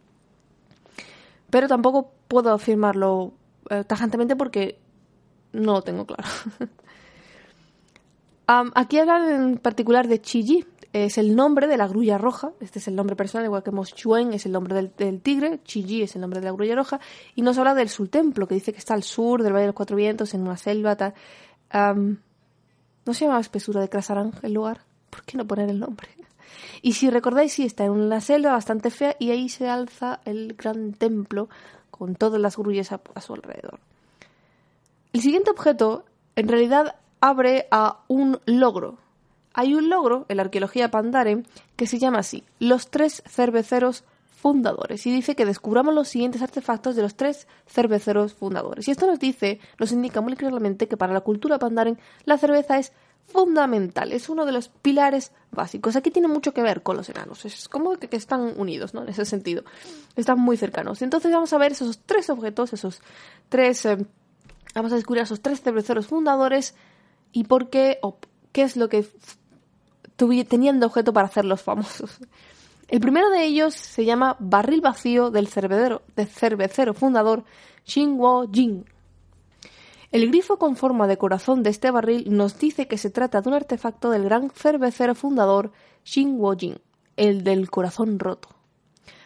Pero 1.49 1.69
tampoco 1.69 2.11
puedo 2.27 2.51
afirmarlo 2.51 3.31
eh, 3.69 3.85
tajantemente 3.85 4.35
porque 4.35 4.77
no 5.53 5.71
lo 5.71 5.81
tengo 5.83 6.05
claro. 6.05 6.27
aquí 8.75 8.99
hablan 8.99 9.31
en 9.31 9.57
particular 9.57 10.09
de 10.09 10.19
Chiji. 10.19 10.65
Es 10.93 11.17
el 11.17 11.35
nombre 11.35 11.67
de 11.67 11.77
la 11.77 11.87
grulla 11.87 12.17
roja. 12.17 12.51
Este 12.59 12.79
es 12.79 12.87
el 12.87 12.95
nombre 12.95 13.15
personal, 13.15 13.45
igual 13.45 13.63
que 13.63 13.71
Chuen 13.93 14.33
es 14.33 14.45
el 14.45 14.51
nombre 14.51 14.89
del, 14.97 15.21
tigre. 15.21 15.59
Chiji 15.63 16.03
es 16.03 16.15
el 16.15 16.21
nombre 16.21 16.39
de 16.39 16.45
la 16.45 16.51
grulla 16.51 16.75
roja. 16.75 16.99
Y 17.35 17.41
nos 17.41 17.57
habla 17.57 17.73
del 17.75 17.89
Sultemplo, 17.89 18.47
que 18.47 18.55
dice 18.55 18.71
que 18.71 18.79
está 18.79 18.93
al 18.93 19.03
sur 19.03 19.43
del 19.43 19.53
Valle 19.53 19.63
de 19.63 19.67
los 19.67 19.75
Cuatro 19.75 19.95
Vientos, 19.95 20.33
en 20.33 20.41
una 20.41 20.57
selva. 20.57 20.95
Tal. 20.95 21.13
¿No 23.05 23.13
se 23.13 23.25
llama 23.25 23.39
espesura 23.39 23.81
de 23.81 23.89
Krasarang 23.89 24.33
el 24.41 24.53
lugar? 24.53 24.81
¿Por 25.09 25.23
qué 25.23 25.37
no 25.37 25.45
poner 25.45 25.69
el 25.69 25.79
nombre? 25.79 26.09
Y 26.81 26.93
si 26.93 27.09
recordáis, 27.09 27.53
sí, 27.53 27.65
está 27.65 27.85
en 27.85 27.91
una 27.91 28.21
selva 28.21 28.51
bastante 28.51 28.89
fea 28.89 29.15
y 29.19 29.31
ahí 29.31 29.49
se 29.49 29.69
alza 29.69 30.19
el 30.25 30.53
gran 30.53 30.93
templo 30.93 31.49
con 31.91 32.15
todas 32.15 32.39
las 32.39 32.57
grullas 32.57 32.91
a, 32.91 33.21
su 33.21 33.33
alrededor. 33.33 33.79
El 35.13 35.21
siguiente 35.21 35.51
objeto, 35.51 36.05
en 36.35 36.47
realidad, 36.47 36.95
abre 37.19 37.67
a 37.71 38.01
un 38.07 38.39
logro. 38.45 38.97
Hay 39.59 39.73
un 39.73 39.89
logro 39.89 40.27
en 40.29 40.37
la 40.37 40.43
arqueología 40.43 40.91
Pandare 40.91 41.41
que 41.75 41.87
se 41.87 41.97
llama 41.97 42.19
así, 42.19 42.43
los 42.59 42.91
tres 42.91 43.23
cerveceros 43.25 44.03
fundadores 44.29 45.07
y 45.07 45.11
dice 45.11 45.35
que 45.35 45.47
descubramos 45.47 45.95
los 45.95 46.09
siguientes 46.09 46.43
artefactos 46.43 46.95
de 46.95 47.01
los 47.01 47.15
tres 47.15 47.47
cerveceros 47.65 48.35
fundadores. 48.35 48.87
Y 48.87 48.91
esto 48.91 49.07
nos 49.07 49.19
dice, 49.19 49.59
nos 49.79 49.91
indica 49.91 50.21
muy 50.21 50.35
claramente 50.35 50.87
que 50.87 50.95
para 50.95 51.11
la 51.11 51.21
cultura 51.21 51.57
pandaren 51.57 51.97
la 52.25 52.37
cerveza 52.37 52.77
es 52.77 52.93
fundamental, 53.25 54.13
es 54.13 54.29
uno 54.29 54.45
de 54.45 54.51
los 54.51 54.69
pilares 54.69 55.31
básicos. 55.49 55.95
Aquí 55.95 56.11
tiene 56.11 56.27
mucho 56.27 56.53
que 56.53 56.61
ver 56.61 56.83
con 56.83 56.95
los 56.95 57.09
enanos, 57.09 57.43
es 57.45 57.67
como 57.67 57.95
que, 57.95 58.15
están 58.15 58.53
unidos, 58.59 58.93
¿no? 58.93 59.01
En 59.01 59.09
ese 59.09 59.25
sentido, 59.25 59.63
están 60.15 60.39
muy 60.39 60.55
cercanos. 60.57 61.01
Entonces 61.01 61.31
vamos 61.31 61.51
a 61.51 61.57
ver 61.57 61.71
esos 61.71 61.97
tres 62.05 62.29
objetos, 62.29 62.73
esos 62.73 63.01
tres, 63.49 63.83
eh, 63.87 63.97
vamos 64.75 64.91
a 64.91 64.97
descubrir 64.97 65.23
esos 65.23 65.41
tres 65.41 65.61
cerveceros 65.61 66.05
fundadores 66.05 66.75
y 67.31 67.45
por 67.45 67.71
qué, 67.71 67.97
o 68.03 68.19
qué 68.51 68.61
es 68.61 68.77
lo 68.77 68.87
que 68.87 69.03
tenían 70.17 70.79
de 70.79 70.85
objeto 70.85 71.13
para 71.13 71.27
hacerlos 71.27 71.61
famosos. 71.61 72.19
El 72.87 72.99
primero 72.99 73.29
de 73.29 73.43
ellos 73.43 73.73
se 73.73 74.05
llama 74.05 74.37
Barril 74.39 74.81
Vacío 74.81 75.29
del 75.29 75.47
cervecero, 75.47 76.01
del 76.15 76.27
cervecero 76.27 76.93
fundador 76.93 77.43
Xinguo 77.85 78.49
Jing. 78.51 78.85
El 80.11 80.27
grifo 80.29 80.57
con 80.57 80.77
forma 80.77 81.05
de 81.05 81.17
corazón 81.17 81.63
de 81.63 81.69
este 81.69 81.91
barril 81.91 82.25
nos 82.29 82.57
dice 82.57 82.87
que 82.87 82.97
se 82.97 83.09
trata 83.09 83.41
de 83.41 83.49
un 83.49 83.55
artefacto 83.55 84.09
del 84.09 84.23
gran 84.23 84.49
cervecero 84.51 85.15
fundador 85.15 85.73
Xinguo 86.05 86.55
Jing, 86.55 86.77
el 87.17 87.43
del 87.43 87.69
corazón 87.69 88.19
roto. 88.19 88.49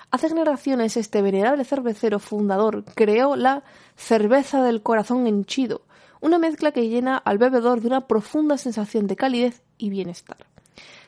Hace 0.09 0.27
generaciones 0.27 0.97
este 0.97 1.21
venerable 1.21 1.63
cervecero 1.63 2.19
fundador 2.19 2.83
creó 2.95 3.35
la 3.35 3.63
cerveza 3.95 4.63
del 4.63 4.81
corazón 4.81 5.27
henchido, 5.27 5.83
una 6.19 6.39
mezcla 6.39 6.71
que 6.71 6.89
llena 6.89 7.15
al 7.15 7.37
bebedor 7.37 7.79
de 7.79 7.87
una 7.87 8.07
profunda 8.07 8.57
sensación 8.57 9.07
de 9.07 9.15
calidez 9.15 9.61
y 9.77 9.89
bienestar. 9.89 10.50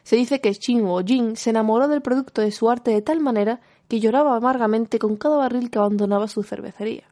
Se 0.04 0.16
dice 0.16 0.42
que 0.42 0.54
Xinguo 0.54 1.02
Jing 1.04 1.36
se 1.36 1.50
enamoró 1.50 1.88
del 1.88 2.02
producto 2.02 2.42
de 2.42 2.52
su 2.52 2.70
arte 2.70 2.92
de 2.92 3.02
tal 3.02 3.20
manera 3.20 3.62
que 3.88 4.00
lloraba 4.00 4.36
amargamente 4.36 5.00
con 5.00 5.16
cada 5.16 5.38
barril 5.38 5.70
que 5.70 5.80
abandonaba 5.80 6.28
su 6.28 6.44
cervecería. 6.44 7.04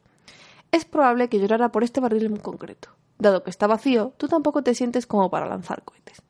Es 0.70 0.84
probable 0.84 1.28
que 1.28 1.38
llorara 1.38 1.70
por 1.70 1.84
este 1.84 2.00
barril 2.00 2.26
en 2.26 2.36
concreto. 2.36 2.90
Dado 3.18 3.42
que 3.42 3.50
está 3.50 3.66
vacío, 3.66 4.12
tú 4.16 4.28
tampoco 4.28 4.62
te 4.62 4.74
sientes 4.74 5.06
como 5.06 5.30
para 5.30 5.46
lanzar 5.46 5.82
cohetes. 5.84 6.22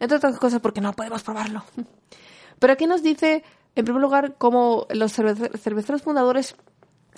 Entre 0.00 0.16
otras 0.16 0.38
cosas 0.38 0.60
porque 0.60 0.80
no 0.80 0.92
podemos 0.92 1.22
probarlo. 1.22 1.62
Pero 2.58 2.72
aquí 2.72 2.86
nos 2.86 3.02
dice, 3.02 3.44
en 3.74 3.84
primer 3.84 4.02
lugar, 4.02 4.36
cómo 4.38 4.86
los 4.90 5.12
cerveceros 5.12 6.02
fundadores 6.02 6.56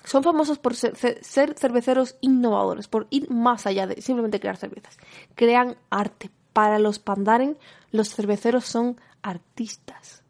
son 0.04 0.22
famosos 0.22 0.58
por 0.58 0.74
ser, 0.74 0.96
cerveceros 1.56 2.16
innovadores, 2.20 2.88
por 2.88 3.06
ir 3.10 3.30
más 3.30 3.66
allá 3.66 3.86
de 3.86 4.00
simplemente 4.02 4.40
crear 4.40 4.56
cervezas. 4.56 4.98
Crean 5.34 5.76
arte. 5.90 6.30
Para 6.54 6.78
los 6.78 6.98
Pandaren, 6.98 7.58
los 7.92 8.14
cerveceros 8.14 8.64
son 8.64 8.98
artistas. 9.22 10.22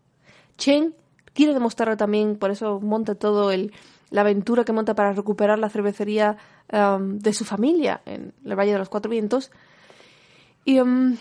Chen 0.59 0.95
quiere 1.35 1.53
demostrarlo 1.53 1.97
también, 1.97 2.37
por 2.37 2.51
eso 2.51 2.81
monta 2.81 3.15
todo 3.15 3.51
el, 3.51 3.73
la 4.11 4.23
aventura 4.23 4.65
que 4.65 4.73
monta 4.73 4.95
para 4.95 5.13
recuperar 5.13 5.59
la 5.59 5.69
cervecería 5.69 6.37
um, 6.73 7.19
de 7.19 7.33
su 7.35 7.45
familia 7.45 8.01
en 8.07 8.33
el 8.45 8.57
Valle 8.57 8.73
de 8.73 8.79
los 8.79 8.89
Cuatro 8.89 9.11
Vientos. 9.11 9.51
Y 10.65 10.81
um, 10.81 11.17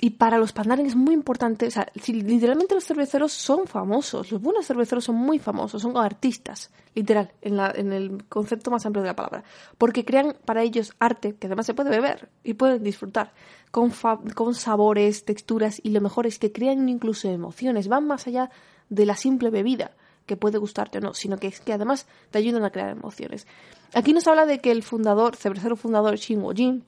y 0.00 0.10
para 0.10 0.38
los 0.38 0.52
pandaren 0.52 0.86
es 0.86 0.94
muy 0.94 1.12
importante, 1.12 1.66
o 1.66 1.70
sea, 1.70 1.88
literalmente 2.06 2.74
los 2.74 2.84
cerveceros 2.84 3.32
son 3.32 3.66
famosos, 3.66 4.30
los 4.30 4.40
buenos 4.40 4.66
cerveceros 4.66 5.04
son 5.04 5.16
muy 5.16 5.40
famosos, 5.40 5.82
son 5.82 5.96
artistas, 5.96 6.70
literal, 6.94 7.32
en, 7.42 7.56
la, 7.56 7.70
el 7.70 8.24
concepto 8.28 8.70
más 8.70 8.86
amplio 8.86 9.02
de 9.02 9.08
la 9.08 9.16
palabra, 9.16 9.42
porque 9.76 10.04
crean 10.04 10.36
para 10.44 10.62
ellos 10.62 10.94
arte 11.00 11.34
que 11.34 11.48
además 11.48 11.66
se 11.66 11.74
puede 11.74 11.90
beber 11.90 12.28
y 12.44 12.54
pueden 12.54 12.84
disfrutar, 12.84 13.32
con, 13.72 13.92
con 14.34 14.54
sabores, 14.54 15.24
texturas 15.24 15.80
y 15.82 15.90
lo 15.90 16.00
mejor 16.00 16.28
es 16.28 16.38
que 16.38 16.52
crean 16.52 16.88
incluso 16.88 17.28
emociones, 17.28 17.88
van 17.88 18.06
más 18.06 18.28
allá 18.28 18.50
de 18.88 19.04
la 19.04 19.16
simple 19.16 19.50
bebida 19.50 19.90
que 20.26 20.36
puede 20.36 20.58
gustarte 20.58 20.98
o 20.98 21.00
no, 21.00 21.12
sino 21.12 21.38
que 21.38 21.48
es 21.48 21.58
que 21.58 21.72
además 21.72 22.06
te 22.30 22.38
ayudan 22.38 22.62
a 22.62 22.70
crear 22.70 22.90
emociones. 22.90 23.48
Aquí 23.94 24.12
nos 24.12 24.28
habla 24.28 24.46
de 24.46 24.60
que 24.60 24.70
el 24.70 24.84
fundador, 24.84 25.34
cervecero 25.34 25.74
fundador 25.74 26.18
Xin 26.18 26.44
Jin, 26.54 26.84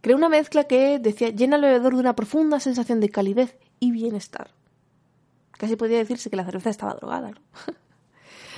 Creó 0.00 0.16
una 0.16 0.28
mezcla 0.28 0.64
que, 0.64 0.98
decía, 0.98 1.30
llena 1.30 1.56
al 1.56 1.62
bebedor 1.62 1.94
de 1.94 2.00
una 2.00 2.14
profunda 2.14 2.60
sensación 2.60 3.00
de 3.00 3.08
calidez 3.08 3.58
y 3.80 3.90
bienestar. 3.90 4.50
Casi 5.52 5.76
podría 5.76 5.98
decirse 5.98 6.30
que 6.30 6.36
la 6.36 6.44
cerveza 6.44 6.70
estaba 6.70 6.94
drogada, 6.94 7.30
¿no? 7.30 7.40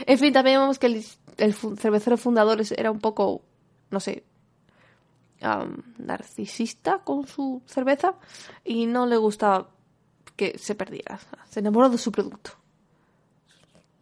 en 0.07 0.19
fin, 0.19 0.33
también 0.33 0.61
vemos 0.61 0.79
que 0.79 0.87
el, 0.87 1.55
cervecero 1.79 2.19
fundador 2.19 2.61
era 2.77 2.91
un 2.91 2.99
poco, 2.99 3.43
no 3.91 4.01
sé, 4.01 4.25
narcisista 5.97 6.99
con 6.99 7.27
su 7.27 7.63
cerveza 7.65 8.17
y 8.63 8.85
no 8.85 9.07
le 9.07 9.17
gustaba 9.17 9.71
que 10.37 10.59
se 10.59 10.75
perdiera. 10.75 11.19
Se 11.49 11.61
enamoró 11.61 11.89
de 11.89 11.97
su 11.97 12.13
producto. 12.13 12.51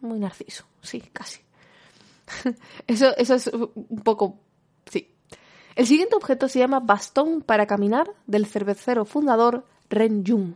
Muy 0.01 0.19
narciso, 0.19 0.65
sí, 0.81 1.01
casi. 1.13 1.41
eso, 2.87 3.15
eso 3.15 3.35
es 3.35 3.47
un 3.47 4.01
poco 4.03 4.39
el 5.79 5.87
siguiente 5.87 6.17
objeto 6.17 6.49
se 6.49 6.59
llama 6.59 6.81
bastón 6.81 7.41
para 7.41 7.65
caminar 7.65 8.11
del 8.27 8.45
cervecero 8.45 9.05
fundador 9.05 9.63
Ren 9.89 10.25
Jung. 10.27 10.55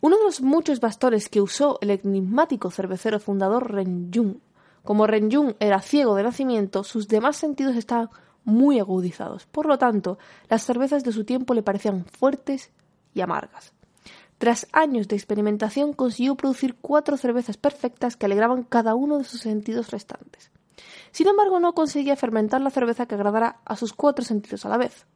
Uno 0.00 0.16
de 0.16 0.24
los 0.24 0.40
muchos 0.40 0.80
bastones 0.80 1.28
que 1.28 1.42
usó 1.42 1.76
el 1.82 1.90
enigmático 1.90 2.70
cervecero 2.70 3.20
fundador 3.20 3.70
Ren 3.70 4.10
Jung. 4.10 4.36
Como 4.84 5.06
Ren 5.06 5.30
Jung 5.30 5.52
era 5.60 5.82
ciego 5.82 6.14
de 6.14 6.22
nacimiento, 6.22 6.82
sus 6.82 7.08
demás 7.08 7.36
sentidos 7.36 7.76
estaban 7.76 8.08
muy 8.42 8.78
agudizados. 8.78 9.44
Por 9.44 9.66
lo 9.66 9.76
tanto, 9.76 10.18
las 10.48 10.62
cervezas 10.62 11.04
de 11.04 11.12
su 11.12 11.24
tiempo 11.24 11.52
le 11.52 11.62
parecían 11.62 12.06
fuertes 12.06 12.70
y 13.12 13.20
amargas. 13.20 13.74
Tras 14.38 14.66
años 14.72 15.08
de 15.08 15.16
experimentación 15.16 15.92
consiguió 15.92 16.36
producir 16.36 16.74
cuatro 16.80 17.18
cervezas 17.18 17.58
perfectas 17.58 18.16
que 18.16 18.24
alegraban 18.24 18.62
cada 18.62 18.94
uno 18.94 19.18
de 19.18 19.24
sus 19.24 19.42
sentidos 19.42 19.90
restantes. 19.90 20.50
Sin 21.12 21.28
embargo, 21.28 21.60
no 21.60 21.74
conseguía 21.74 22.16
fermentar 22.16 22.60
la 22.60 22.70
cerveza 22.70 23.06
que 23.06 23.14
agradara 23.14 23.60
a 23.64 23.76
sus 23.76 23.92
cuatro 23.92 24.24
sentidos 24.24 24.64
a 24.64 24.68
la 24.68 24.76
vez. 24.76 25.06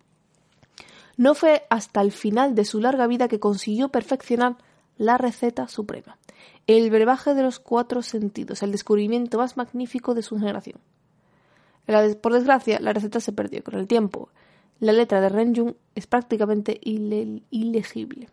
No 1.17 1.35
fue 1.35 1.67
hasta 1.71 2.01
el 2.01 2.11
final 2.11 2.55
de 2.55 2.65
su 2.65 2.81
larga 2.81 3.07
vida 3.07 3.29
que 3.29 3.41
consiguió 3.41 3.91
perfeccionar 3.91 4.57
la 4.97 5.19
receta 5.19 5.69
suprema, 5.69 6.19
el 6.67 6.91
brebaje 6.91 7.35
de 7.35 7.43
los 7.43 7.61
cuatro 7.61 8.03
sentidos, 8.03 8.63
el 8.63 8.73
descubrimiento 8.73 9.39
más 9.39 9.57
magnífico 9.57 10.15
de 10.15 10.23
su 10.23 10.39
generación. 10.39 10.81
Por 12.21 12.33
desgracia, 12.33 12.81
la 12.81 12.93
receta 12.93 13.21
se 13.21 13.33
perdió 13.33 13.63
con 13.63 13.75
el 13.75 13.87
tiempo. 13.87 14.31
La 14.81 14.93
letra 14.93 15.21
de 15.21 15.29
Renjung 15.29 15.75
es 15.95 16.07
prácticamente 16.07 16.81
ilegible. 16.83 18.29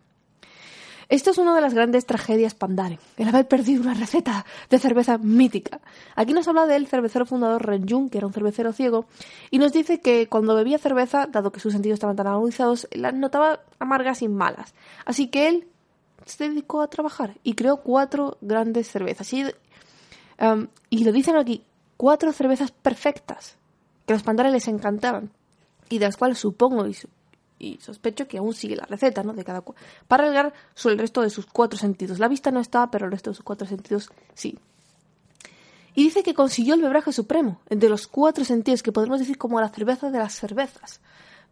Esto 1.12 1.30
es 1.30 1.36
una 1.36 1.54
de 1.54 1.60
las 1.60 1.74
grandes 1.74 2.06
tragedias 2.06 2.54
Pandaren, 2.54 2.98
el 3.18 3.28
haber 3.28 3.46
perdido 3.46 3.82
una 3.82 3.92
receta 3.92 4.46
de 4.70 4.78
cerveza 4.78 5.18
mítica. 5.18 5.82
Aquí 6.16 6.32
nos 6.32 6.48
habla 6.48 6.64
del 6.64 6.86
cervecero 6.86 7.26
fundador 7.26 7.66
Renjun, 7.66 8.08
que 8.08 8.16
era 8.16 8.26
un 8.26 8.32
cervecero 8.32 8.72
ciego, 8.72 9.04
y 9.50 9.58
nos 9.58 9.74
dice 9.74 10.00
que 10.00 10.26
cuando 10.30 10.54
bebía 10.54 10.78
cerveza, 10.78 11.26
dado 11.26 11.52
que 11.52 11.60
sus 11.60 11.74
sentidos 11.74 11.96
estaban 11.96 12.16
tan 12.16 12.28
agudizados, 12.28 12.88
las 12.92 13.12
notaba 13.12 13.60
amargas 13.78 14.22
y 14.22 14.28
malas. 14.28 14.72
Así 15.04 15.26
que 15.26 15.48
él 15.48 15.68
se 16.24 16.48
dedicó 16.48 16.80
a 16.80 16.88
trabajar 16.88 17.34
y 17.42 17.56
creó 17.56 17.82
cuatro 17.82 18.38
grandes 18.40 18.90
cervezas. 18.90 19.30
Y, 19.34 19.44
um, 20.40 20.68
y 20.88 21.04
lo 21.04 21.12
dicen 21.12 21.36
aquí, 21.36 21.62
cuatro 21.98 22.32
cervezas 22.32 22.70
perfectas, 22.70 23.58
que 24.06 24.14
a 24.14 24.16
los 24.16 24.22
Pandaren 24.22 24.52
les 24.52 24.66
encantaban, 24.66 25.30
y 25.90 25.98
de 25.98 26.06
las 26.06 26.16
cuales 26.16 26.38
supongo 26.38 26.86
y 26.86 26.96
y 27.62 27.78
sospecho 27.80 28.26
que 28.26 28.38
aún 28.38 28.52
sigue 28.52 28.76
la 28.76 28.84
receta, 28.84 29.22
¿no? 29.22 29.32
De 29.32 29.44
cada 29.44 29.62
para 30.08 30.24
alargar 30.24 30.52
el 30.84 30.98
resto 30.98 31.22
de 31.22 31.30
sus 31.30 31.46
cuatro 31.46 31.78
sentidos. 31.78 32.18
La 32.18 32.28
vista 32.28 32.50
no 32.50 32.60
está, 32.60 32.90
pero 32.90 33.06
el 33.06 33.12
resto 33.12 33.30
de 33.30 33.36
sus 33.36 33.44
cuatro 33.44 33.66
sentidos 33.66 34.10
sí. 34.34 34.58
Y 35.94 36.02
dice 36.04 36.22
que 36.22 36.34
consiguió 36.34 36.74
el 36.74 36.82
bebraje 36.82 37.12
supremo, 37.12 37.60
de 37.68 37.88
los 37.88 38.08
cuatro 38.08 38.44
sentidos, 38.44 38.82
que 38.82 38.92
podemos 38.92 39.20
decir 39.20 39.38
como 39.38 39.60
la 39.60 39.68
cerveza 39.68 40.10
de 40.10 40.18
las 40.18 40.34
cervezas, 40.34 41.00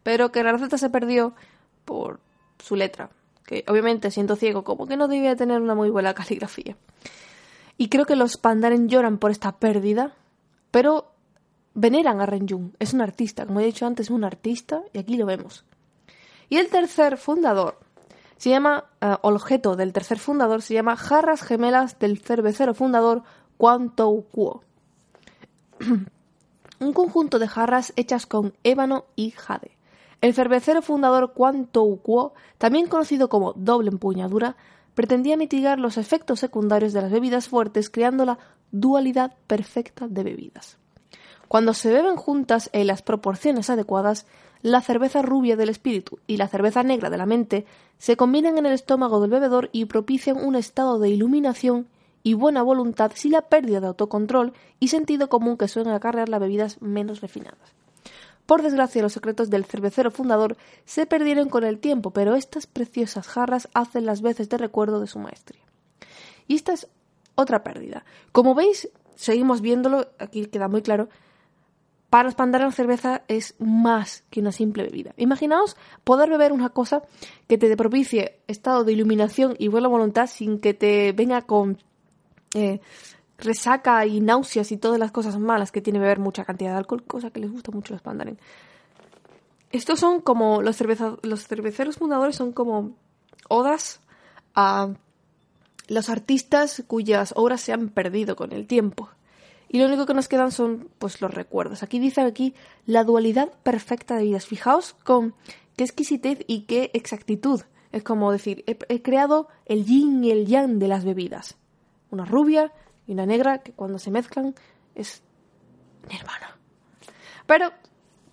pero 0.03 0.31
que 0.31 0.43
la 0.43 0.51
receta 0.51 0.77
se 0.77 0.89
perdió 0.89 1.33
por 1.85 2.19
su 2.59 2.75
letra, 2.75 3.09
que 3.45 3.63
obviamente 3.67 4.11
siendo 4.11 4.35
ciego 4.35 4.63
como 4.63 4.87
que 4.87 4.97
no 4.97 5.07
debía 5.07 5.35
tener 5.35 5.61
una 5.61 5.75
muy 5.75 5.89
buena 5.89 6.13
caligrafía. 6.15 6.75
Y 7.77 7.87
creo 7.87 8.05
que 8.05 8.17
los 8.17 8.37
pandaren 8.37 8.89
lloran 8.89 9.17
por 9.17 9.31
esta 9.31 9.53
pérdida, 9.53 10.13
pero 10.71 11.13
veneran 11.73 12.19
a 12.19 12.25
Renjung. 12.25 12.71
Es 12.79 12.93
un 12.93 13.01
artista, 13.01 13.45
como 13.45 13.61
he 13.61 13.65
dicho 13.65 13.85
antes, 13.85 14.07
es 14.07 14.11
un 14.11 14.25
artista 14.25 14.81
y 14.93 14.99
aquí 14.99 15.15
lo 15.15 15.25
vemos. 15.25 15.63
Y 16.51 16.57
el 16.57 16.67
tercer 16.67 17.15
fundador 17.15 17.79
se 18.35 18.49
llama, 18.49 18.83
uh, 19.01 19.15
objeto 19.25 19.77
del 19.77 19.93
tercer 19.93 20.19
fundador 20.19 20.61
se 20.61 20.73
llama 20.73 20.97
jarras 20.97 21.43
gemelas 21.43 21.97
del 21.97 22.19
cervecero 22.19 22.73
fundador 22.73 23.23
Quan 23.55 23.87
Kuo. 23.87 24.61
Un 26.79 26.91
conjunto 26.91 27.39
de 27.39 27.47
jarras 27.47 27.93
hechas 27.95 28.25
con 28.25 28.53
ébano 28.65 29.05
y 29.15 29.31
jade. 29.31 29.77
El 30.19 30.33
cervecero 30.33 30.81
fundador 30.81 31.31
Quan 31.31 31.67
Kuo, 31.67 32.33
también 32.57 32.87
conocido 32.87 33.29
como 33.29 33.53
doble 33.53 33.89
empuñadura, 33.89 34.57
pretendía 34.93 35.37
mitigar 35.37 35.79
los 35.79 35.95
efectos 35.95 36.41
secundarios 36.41 36.91
de 36.91 37.01
las 37.01 37.11
bebidas 37.11 37.47
fuertes 37.47 37.89
creando 37.89 38.25
la 38.25 38.39
dualidad 38.73 39.35
perfecta 39.47 40.09
de 40.09 40.23
bebidas. 40.25 40.77
Cuando 41.47 41.73
se 41.73 41.93
beben 41.93 42.17
juntas 42.17 42.69
en 42.73 42.87
las 42.87 43.01
proporciones 43.01 43.69
adecuadas, 43.69 44.25
la 44.61 44.81
cerveza 44.81 45.21
rubia 45.21 45.55
del 45.55 45.69
espíritu 45.69 46.19
y 46.27 46.37
la 46.37 46.47
cerveza 46.47 46.83
negra 46.83 47.09
de 47.09 47.17
la 47.17 47.25
mente 47.25 47.65
se 47.97 48.17
combinan 48.17 48.57
en 48.57 48.65
el 48.65 48.73
estómago 48.73 49.19
del 49.21 49.31
bebedor 49.31 49.69
y 49.71 49.85
propician 49.85 50.37
un 50.37 50.55
estado 50.55 50.99
de 50.99 51.09
iluminación 51.09 51.87
y 52.23 52.33
buena 52.33 52.61
voluntad 52.61 53.11
sin 53.15 53.31
la 53.31 53.41
pérdida 53.43 53.79
de 53.79 53.87
autocontrol 53.87 54.53
y 54.79 54.89
sentido 54.89 55.29
común 55.29 55.57
que 55.57 55.67
suelen 55.67 55.93
acarrear 55.93 56.29
las 56.29 56.39
bebidas 56.39 56.81
menos 56.81 57.21
refinadas. 57.21 57.73
Por 58.45 58.63
desgracia, 58.63 59.01
los 59.01 59.13
secretos 59.13 59.49
del 59.49 59.65
cervecero 59.65 60.11
fundador 60.11 60.57
se 60.85 61.05
perdieron 61.05 61.49
con 61.49 61.63
el 61.63 61.79
tiempo, 61.79 62.11
pero 62.11 62.35
estas 62.35 62.67
preciosas 62.67 63.27
jarras 63.27 63.69
hacen 63.73 64.05
las 64.05 64.21
veces 64.21 64.49
de 64.49 64.57
recuerdo 64.57 64.99
de 64.99 65.07
su 65.07 65.19
maestría. 65.19 65.61
Y 66.47 66.55
esta 66.55 66.73
es 66.73 66.87
otra 67.35 67.63
pérdida. 67.63 68.03
Como 68.31 68.53
veis, 68.53 68.89
seguimos 69.15 69.61
viéndolo, 69.61 70.07
aquí 70.19 70.47
queda 70.47 70.67
muy 70.67 70.81
claro, 70.81 71.07
Para 72.11 72.25
los 72.25 72.35
Pandaren 72.35 72.67
la 72.67 72.73
cerveza 72.73 73.21
es 73.29 73.55
más 73.57 74.25
que 74.29 74.41
una 74.41 74.51
simple 74.51 74.83
bebida. 74.83 75.13
Imaginaos 75.15 75.77
poder 76.03 76.29
beber 76.29 76.51
una 76.51 76.67
cosa 76.67 77.03
que 77.47 77.57
te 77.57 77.77
propicie 77.77 78.41
estado 78.47 78.83
de 78.83 78.91
iluminación 78.91 79.55
y 79.57 79.69
buena 79.69 79.87
voluntad 79.87 80.27
sin 80.27 80.59
que 80.59 80.73
te 80.73 81.13
venga 81.13 81.43
con 81.43 81.81
eh, 82.53 82.81
resaca 83.37 84.05
y 84.05 84.19
náuseas 84.19 84.73
y 84.73 84.77
todas 84.77 84.99
las 84.99 85.13
cosas 85.13 85.39
malas 85.39 85.71
que 85.71 85.81
tiene 85.81 85.99
beber 85.99 86.19
mucha 86.19 86.43
cantidad 86.43 86.71
de 86.71 86.79
alcohol, 86.79 87.01
cosa 87.07 87.31
que 87.31 87.39
les 87.39 87.49
gusta 87.49 87.71
mucho 87.71 87.93
a 87.93 87.95
los 87.95 88.01
Pandaren. 88.01 88.37
Estos 89.71 90.01
son 90.01 90.19
como 90.19 90.61
los, 90.61 90.77
los 91.21 91.47
cerveceros 91.47 91.95
fundadores 91.95 92.35
son 92.35 92.51
como 92.51 92.91
odas 93.47 94.01
a 94.53 94.89
los 95.87 96.09
artistas 96.09 96.83
cuyas 96.87 97.33
obras 97.37 97.61
se 97.61 97.71
han 97.71 97.87
perdido 97.87 98.35
con 98.35 98.51
el 98.51 98.67
tiempo. 98.67 99.09
Y 99.73 99.79
lo 99.79 99.85
único 99.85 100.05
que 100.05 100.13
nos 100.13 100.27
quedan 100.27 100.51
son 100.51 100.89
pues 100.99 101.21
los 101.21 101.33
recuerdos. 101.33 101.81
Aquí 101.81 101.97
dice 101.97 102.19
aquí 102.19 102.53
la 102.85 103.05
dualidad 103.05 103.53
perfecta 103.63 104.17
de 104.17 104.23
vidas. 104.23 104.45
Fijaos 104.45 104.95
con 105.05 105.33
qué 105.77 105.85
exquisitez 105.85 106.39
y 106.45 106.63
qué 106.63 106.91
exactitud. 106.93 107.61
Es 107.93 108.03
como 108.03 108.33
decir, 108.33 108.65
he, 108.67 109.01
creado 109.01 109.47
el 109.65 109.85
yin 109.85 110.25
y 110.25 110.31
el 110.31 110.45
yang 110.45 110.77
de 110.77 110.89
las 110.89 111.05
bebidas. 111.05 111.55
Una 112.09 112.25
rubia 112.25 112.73
y 113.07 113.13
una 113.13 113.25
negra 113.25 113.59
que 113.59 113.71
cuando 113.71 113.97
se 113.97 114.11
mezclan 114.11 114.55
es 114.93 115.23
hermana. 116.09 116.57
Pero 117.45 117.71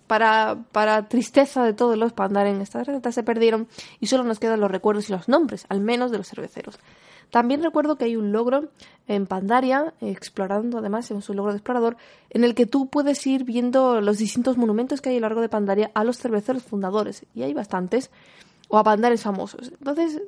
para, 0.07 0.65
para 0.73 1.07
tristeza 1.07 1.63
de 1.63 1.71
todos 1.71 1.97
los 1.97 2.11
pandaren, 2.11 2.59
estas 2.59 2.85
recetas 2.85 3.15
se 3.15 3.23
perdieron 3.23 3.69
y 4.01 4.07
solo 4.07 4.25
nos 4.25 4.39
quedan 4.39 4.59
los 4.59 4.71
recuerdos 4.71 5.07
y 5.07 5.13
los 5.13 5.29
nombres, 5.29 5.65
al 5.69 5.79
menos 5.79 6.11
de 6.11 6.17
los 6.17 6.27
cerveceros. 6.27 6.77
También 7.29 7.61
recuerdo 7.61 7.97
que 7.97 8.05
hay 8.05 8.15
un 8.15 8.31
logro 8.31 8.69
en 9.07 9.27
Pandaria, 9.27 9.93
explorando 10.01 10.79
además, 10.79 11.11
es 11.11 11.29
un 11.29 11.35
logro 11.35 11.51
de 11.51 11.57
explorador, 11.57 11.97
en 12.29 12.43
el 12.43 12.55
que 12.55 12.65
tú 12.65 12.89
puedes 12.89 13.25
ir 13.27 13.43
viendo 13.43 14.01
los 14.01 14.17
distintos 14.17 14.57
monumentos 14.57 15.01
que 15.01 15.09
hay 15.09 15.17
a 15.17 15.19
lo 15.19 15.27
largo 15.27 15.41
de 15.41 15.49
Pandaria 15.49 15.91
a 15.93 16.03
los 16.03 16.17
cerveceros 16.17 16.63
fundadores, 16.63 17.25
y 17.35 17.43
hay 17.43 17.53
bastantes, 17.53 18.09
o 18.67 18.77
a 18.77 18.83
pandares 18.83 19.23
famosos. 19.23 19.71
Entonces, 19.71 20.21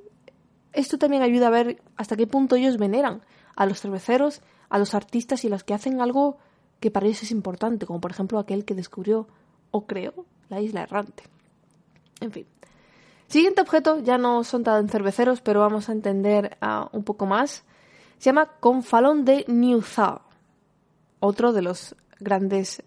esto 0.74 0.98
también 0.98 1.24
ayuda 1.24 1.48
a 1.48 1.52
ver 1.52 1.82
hasta 1.96 2.16
qué 2.16 2.28
punto 2.28 2.56
ellos 2.56 2.78
veneran 2.78 3.22
a 3.56 3.66
los 3.66 3.82
cerveceros, 3.82 4.42
a 4.70 4.80
los 4.80 4.94
artistas 4.94 5.44
y 5.44 5.48
a 5.48 5.52
los 5.52 5.64
que 5.64 5.74
hacen 5.74 6.02
algo 6.02 6.38
que 6.80 6.92
para 6.92 7.06
ellos 7.06 7.24
es 7.24 7.32
importante, 7.32 7.86
como 7.86 8.02
por 8.02 8.12
ejemplo 8.12 8.40
aquel 8.40 8.66
que 8.66 8.74
descubrió 8.74 9.28
o 9.70 9.86
creó 9.86 10.26
la 10.50 10.62
isla 10.62 10.84
errante. 10.84 11.24
En 12.20 12.32
fin. 12.32 12.46
Siguiente 13.32 13.62
objeto, 13.62 14.00
ya 14.00 14.18
no 14.18 14.44
son 14.44 14.66
tan 14.66 14.90
cerveceros, 14.90 15.40
pero 15.40 15.62
vamos 15.62 15.88
a 15.88 15.94
entender 15.94 16.58
ah, 16.60 16.90
un 16.92 17.06
poco 17.06 17.26
más. 17.26 17.64
Se 18.18 18.26
llama 18.26 18.58
Confalón 18.60 19.24
de 19.24 19.46
New 19.48 19.82
Otro 21.22 21.54
de 21.54 21.62
los 21.62 21.96
grandes, 22.20 22.84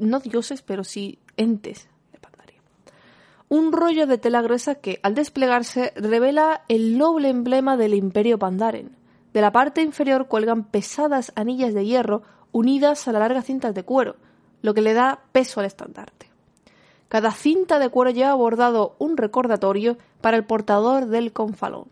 no 0.00 0.18
dioses, 0.18 0.62
pero 0.62 0.82
sí 0.82 1.20
entes 1.36 1.86
de 2.10 2.18
Pandaria. 2.18 2.60
Un 3.48 3.70
rollo 3.70 4.08
de 4.08 4.18
tela 4.18 4.42
gruesa 4.42 4.74
que, 4.74 4.98
al 5.04 5.14
desplegarse, 5.14 5.92
revela 5.94 6.64
el 6.66 6.98
noble 6.98 7.28
emblema 7.28 7.76
del 7.76 7.94
imperio 7.94 8.36
Pandaren. 8.36 8.96
De 9.32 9.40
la 9.40 9.52
parte 9.52 9.80
inferior 9.80 10.26
cuelgan 10.26 10.64
pesadas 10.64 11.30
anillas 11.36 11.72
de 11.72 11.86
hierro 11.86 12.24
unidas 12.50 13.06
a 13.06 13.12
la 13.12 13.20
larga 13.20 13.42
cintas 13.42 13.76
de 13.76 13.84
cuero, 13.84 14.16
lo 14.60 14.74
que 14.74 14.80
le 14.80 14.92
da 14.92 15.22
peso 15.30 15.60
al 15.60 15.66
estandarte. 15.66 16.31
Cada 17.12 17.30
cinta 17.30 17.78
de 17.78 17.90
cuero 17.90 18.10
lleva 18.10 18.32
bordado 18.32 18.96
un 18.98 19.18
recordatorio 19.18 19.98
para 20.22 20.38
el 20.38 20.46
portador 20.46 21.08
del 21.08 21.34
confalón. 21.34 21.88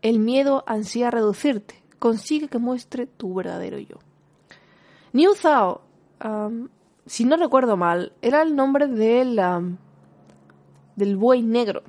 El 0.00 0.18
miedo 0.18 0.64
ansía 0.66 1.10
reducirte. 1.10 1.74
Consigue 1.98 2.48
que 2.48 2.56
muestre 2.56 3.06
tu 3.06 3.34
verdadero 3.34 3.78
yo. 3.78 3.96
Niu 5.12 5.34
Zhao, 5.34 5.82
si 7.04 7.26
no 7.26 7.36
recuerdo 7.36 7.76
mal, 7.76 8.14
era 8.22 8.40
el 8.40 8.56
nombre 8.56 8.86
del, 8.86 9.38
del 10.96 11.16
buey 11.18 11.42
negro. 11.42 11.82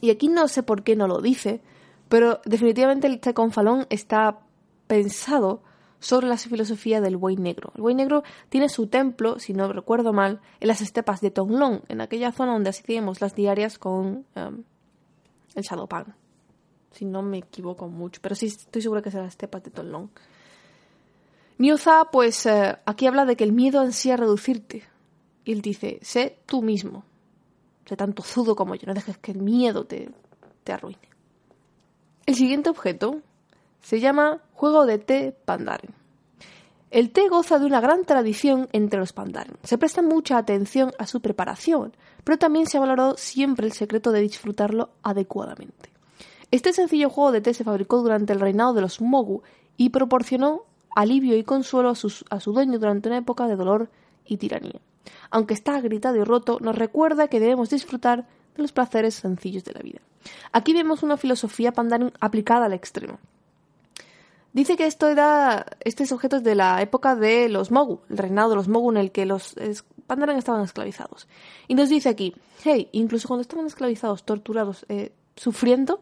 Y 0.00 0.10
aquí 0.10 0.28
no 0.28 0.46
sé 0.46 0.62
por 0.62 0.84
qué 0.84 0.94
no 0.94 1.08
lo 1.08 1.20
dice, 1.20 1.60
pero 2.08 2.40
definitivamente 2.44 3.08
este 3.08 3.34
confalón 3.34 3.88
está 3.90 4.38
pensado 4.86 5.62
sobre 6.00 6.28
la 6.28 6.36
filosofía 6.36 7.00
del 7.00 7.16
buey 7.16 7.36
negro. 7.36 7.72
El 7.74 7.82
buey 7.82 7.94
negro 7.94 8.22
tiene 8.48 8.68
su 8.68 8.86
templo, 8.86 9.38
si 9.38 9.52
no 9.52 9.72
recuerdo 9.72 10.12
mal, 10.12 10.40
en 10.60 10.68
las 10.68 10.80
estepas 10.80 11.20
de 11.20 11.30
Tonglong, 11.30 11.82
en 11.88 12.00
aquella 12.00 12.32
zona 12.32 12.52
donde 12.52 12.70
asistíamos 12.70 13.20
las 13.20 13.34
diarias 13.34 13.78
con 13.78 14.24
um, 14.36 14.62
el 15.54 15.62
Shadowpan. 15.62 16.14
Si 16.92 17.04
no 17.04 17.22
me 17.22 17.38
equivoco 17.38 17.88
mucho, 17.88 18.20
pero 18.22 18.34
sí 18.34 18.46
estoy 18.46 18.82
segura 18.82 19.02
que 19.02 19.08
es 19.08 19.14
en 19.14 19.22
las 19.22 19.32
estepas 19.32 19.62
de 19.62 19.70
Tonglong. 19.70 20.08
Niuza, 21.58 22.04
pues 22.12 22.46
eh, 22.46 22.78
aquí 22.86 23.06
habla 23.06 23.24
de 23.24 23.36
que 23.36 23.44
el 23.44 23.52
miedo 23.52 23.80
ansía 23.80 24.16
reducirte. 24.16 24.84
Y 25.44 25.52
él 25.52 25.60
dice, 25.60 25.98
sé 26.02 26.38
tú 26.46 26.62
mismo. 26.62 27.04
Sé 27.86 27.96
tanto 27.96 28.22
zudo 28.22 28.54
como 28.54 28.74
yo, 28.74 28.86
no 28.86 28.94
dejes 28.94 29.18
que 29.18 29.32
el 29.32 29.40
miedo 29.40 29.84
te, 29.84 30.10
te 30.62 30.72
arruine. 30.72 31.08
El 32.26 32.34
siguiente 32.34 32.70
objeto 32.70 33.22
se 33.80 34.00
llama 34.00 34.42
Juego 34.52 34.84
de 34.86 34.98
té 34.98 35.32
Pandaren. 35.44 35.97
El 36.90 37.10
té 37.10 37.28
goza 37.28 37.58
de 37.58 37.66
una 37.66 37.82
gran 37.82 38.06
tradición 38.06 38.66
entre 38.72 38.98
los 38.98 39.12
Pandaren. 39.12 39.56
Se 39.62 39.76
presta 39.76 40.00
mucha 40.00 40.38
atención 40.38 40.92
a 40.98 41.06
su 41.06 41.20
preparación, 41.20 41.92
pero 42.24 42.38
también 42.38 42.66
se 42.66 42.78
ha 42.78 42.80
valorado 42.80 43.18
siempre 43.18 43.66
el 43.66 43.72
secreto 43.72 44.10
de 44.10 44.22
disfrutarlo 44.22 44.88
adecuadamente. 45.02 45.90
Este 46.50 46.72
sencillo 46.72 47.10
juego 47.10 47.30
de 47.30 47.42
té 47.42 47.52
se 47.52 47.64
fabricó 47.64 48.00
durante 48.00 48.32
el 48.32 48.40
reinado 48.40 48.72
de 48.72 48.80
los 48.80 49.02
Mogu 49.02 49.42
y 49.76 49.90
proporcionó 49.90 50.62
alivio 50.96 51.36
y 51.36 51.44
consuelo 51.44 51.90
a, 51.90 51.94
su 51.94 52.52
dueño 52.52 52.78
durante 52.78 53.10
una 53.10 53.18
época 53.18 53.46
de 53.46 53.56
dolor 53.56 53.90
y 54.24 54.38
tiranía. 54.38 54.80
Aunque 55.30 55.52
está 55.52 55.78
gritado 55.82 56.16
y 56.16 56.24
roto, 56.24 56.58
nos 56.60 56.76
recuerda 56.76 57.28
que 57.28 57.38
debemos 57.38 57.68
disfrutar 57.68 58.26
de 58.56 58.62
los 58.62 58.72
placeres 58.72 59.14
sencillos 59.14 59.64
de 59.64 59.74
la 59.74 59.80
vida. 59.80 60.00
Aquí 60.52 60.72
vemos 60.72 61.02
una 61.02 61.18
filosofía 61.18 61.72
pandaren 61.72 62.12
aplicada 62.18 62.64
al 62.64 62.72
extremo. 62.72 63.18
Dice 64.58 64.76
que 64.76 64.86
esto 64.86 65.06
era, 65.06 65.66
estos 65.84 66.10
objetos 66.10 66.42
de 66.42 66.56
la 66.56 66.82
época 66.82 67.14
de 67.14 67.48
los 67.48 67.70
Mogu, 67.70 68.00
el 68.10 68.18
reinado 68.18 68.50
de 68.50 68.56
los 68.56 68.66
Mogu 68.66 68.90
en 68.90 68.96
el 68.96 69.12
que 69.12 69.24
los 69.24 69.54
Pandaren 70.08 70.36
estaban 70.36 70.64
esclavizados. 70.64 71.28
Y 71.68 71.76
nos 71.76 71.88
dice 71.88 72.08
aquí, 72.08 72.34
hey, 72.64 72.88
incluso 72.90 73.28
cuando 73.28 73.42
estaban 73.42 73.66
esclavizados, 73.66 74.24
torturados, 74.24 74.84
eh, 74.88 75.12
sufriendo, 75.36 76.00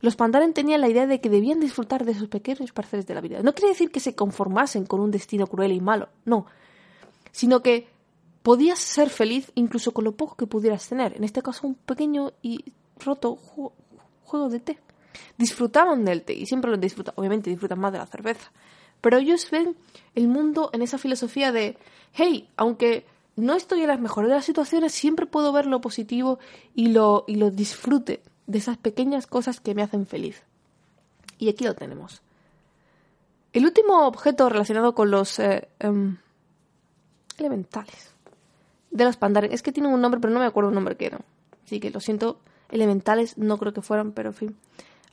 los 0.00 0.16
Pandaren 0.16 0.54
tenían 0.54 0.80
la 0.80 0.88
idea 0.88 1.06
de 1.06 1.20
que 1.20 1.30
debían 1.30 1.60
disfrutar 1.60 2.04
de 2.04 2.10
esos 2.10 2.26
pequeños 2.26 2.72
parceres 2.72 3.06
de 3.06 3.14
la 3.14 3.20
vida. 3.20 3.44
No 3.44 3.54
quiere 3.54 3.68
decir 3.68 3.92
que 3.92 4.00
se 4.00 4.16
conformasen 4.16 4.86
con 4.86 4.98
un 4.98 5.12
destino 5.12 5.46
cruel 5.46 5.70
y 5.70 5.80
malo, 5.80 6.08
no, 6.24 6.46
sino 7.30 7.62
que 7.62 7.86
podías 8.42 8.80
ser 8.80 9.08
feliz 9.08 9.52
incluso 9.54 9.92
con 9.92 10.02
lo 10.02 10.16
poco 10.16 10.34
que 10.34 10.48
pudieras 10.48 10.88
tener. 10.88 11.16
En 11.16 11.22
este 11.22 11.42
caso, 11.42 11.64
un 11.68 11.76
pequeño 11.76 12.32
y 12.42 12.72
roto 12.98 13.36
juego 13.36 14.48
de 14.48 14.58
té 14.58 14.80
disfrutaban 15.38 16.04
del 16.04 16.22
té 16.22 16.34
y 16.34 16.46
siempre 16.46 16.70
lo 16.70 16.76
disfrutan, 16.76 17.14
obviamente 17.16 17.50
disfrutan 17.50 17.78
más 17.78 17.92
de 17.92 17.98
la 17.98 18.06
cerveza, 18.06 18.50
pero 19.00 19.18
ellos 19.18 19.48
ven 19.50 19.76
el 20.14 20.28
mundo 20.28 20.70
en 20.72 20.82
esa 20.82 20.98
filosofía 20.98 21.52
de, 21.52 21.76
hey, 22.14 22.48
aunque 22.56 23.06
no 23.36 23.54
estoy 23.54 23.82
en 23.82 23.88
las 23.88 24.00
mejores 24.00 24.30
de 24.30 24.36
las 24.36 24.44
situaciones, 24.44 24.92
siempre 24.92 25.26
puedo 25.26 25.52
ver 25.52 25.66
lo 25.66 25.80
positivo 25.80 26.38
y 26.74 26.88
lo, 26.88 27.24
y 27.26 27.34
lo 27.34 27.50
disfrute 27.50 28.22
de 28.46 28.58
esas 28.58 28.76
pequeñas 28.76 29.26
cosas 29.26 29.60
que 29.60 29.74
me 29.74 29.82
hacen 29.82 30.06
feliz. 30.06 30.42
Y 31.38 31.48
aquí 31.48 31.64
lo 31.64 31.74
tenemos. 31.74 32.22
El 33.52 33.64
último 33.64 34.06
objeto 34.06 34.48
relacionado 34.48 34.94
con 34.94 35.10
los 35.10 35.38
eh, 35.38 35.68
em, 35.80 36.16
elementales 37.38 38.12
de 38.90 39.04
los 39.04 39.16
pandaren 39.16 39.52
es 39.52 39.62
que 39.62 39.72
tienen 39.72 39.92
un 39.92 40.00
nombre, 40.00 40.20
pero 40.20 40.32
no 40.32 40.40
me 40.40 40.46
acuerdo 40.46 40.70
el 40.70 40.74
nombre 40.74 40.96
que 40.96 41.06
eran. 41.06 41.20
Así 41.66 41.80
que 41.80 41.90
lo 41.90 42.00
siento, 42.00 42.38
elementales 42.70 43.36
no 43.36 43.58
creo 43.58 43.72
que 43.72 43.82
fueran, 43.82 44.12
pero 44.12 44.30
en 44.30 44.34
fin 44.34 44.56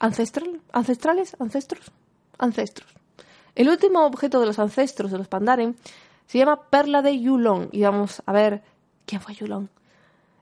ancestral, 0.02 0.60
ancestrales, 0.74 1.38
ancestros, 1.40 1.92
ancestros. 2.40 2.90
El 3.54 3.70
último 3.70 4.04
objeto 4.06 4.40
de 4.40 4.48
los 4.48 4.58
ancestros 4.58 5.12
de 5.12 5.20
los 5.20 5.28
Pandaren 5.28 5.78
se 6.26 6.40
llama 6.40 6.64
Perla 6.70 7.04
de 7.04 7.20
Yulon 7.20 7.70
y 7.72 7.84
vamos 7.84 8.24
a 8.26 8.34
ver 8.34 8.64
quién 9.06 9.22
fue 9.22 9.36
Yulon. 9.36 9.70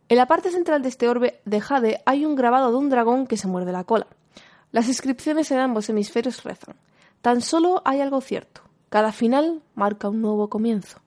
En 0.07 0.17
la 0.17 0.27
parte 0.27 0.49
central 0.49 0.81
de 0.81 0.89
este 0.89 1.09
orbe 1.09 1.41
de 1.43 1.59
Jade 1.59 2.01
hay 2.05 2.25
un 2.25 2.35
grabado 2.35 2.71
de 2.71 2.77
un 2.77 2.89
dragón 2.89 3.27
que 3.27 3.35
se 3.35 3.47
muerde 3.47 3.73
la 3.73 3.83
cola. 3.83 4.07
Las 4.71 4.87
inscripciones 4.87 5.51
en 5.51 5.59
ambos 5.59 5.89
hemisferios 5.89 6.43
rezan. 6.43 6.75
Tan 7.21 7.41
solo 7.41 7.81
hay 7.83 7.99
algo 7.99 8.21
cierto. 8.21 8.61
Cada 8.87 9.11
final 9.11 9.61
marca 9.75 10.07
un 10.07 10.21
nuevo 10.21 10.49
comienzo. 10.49 10.99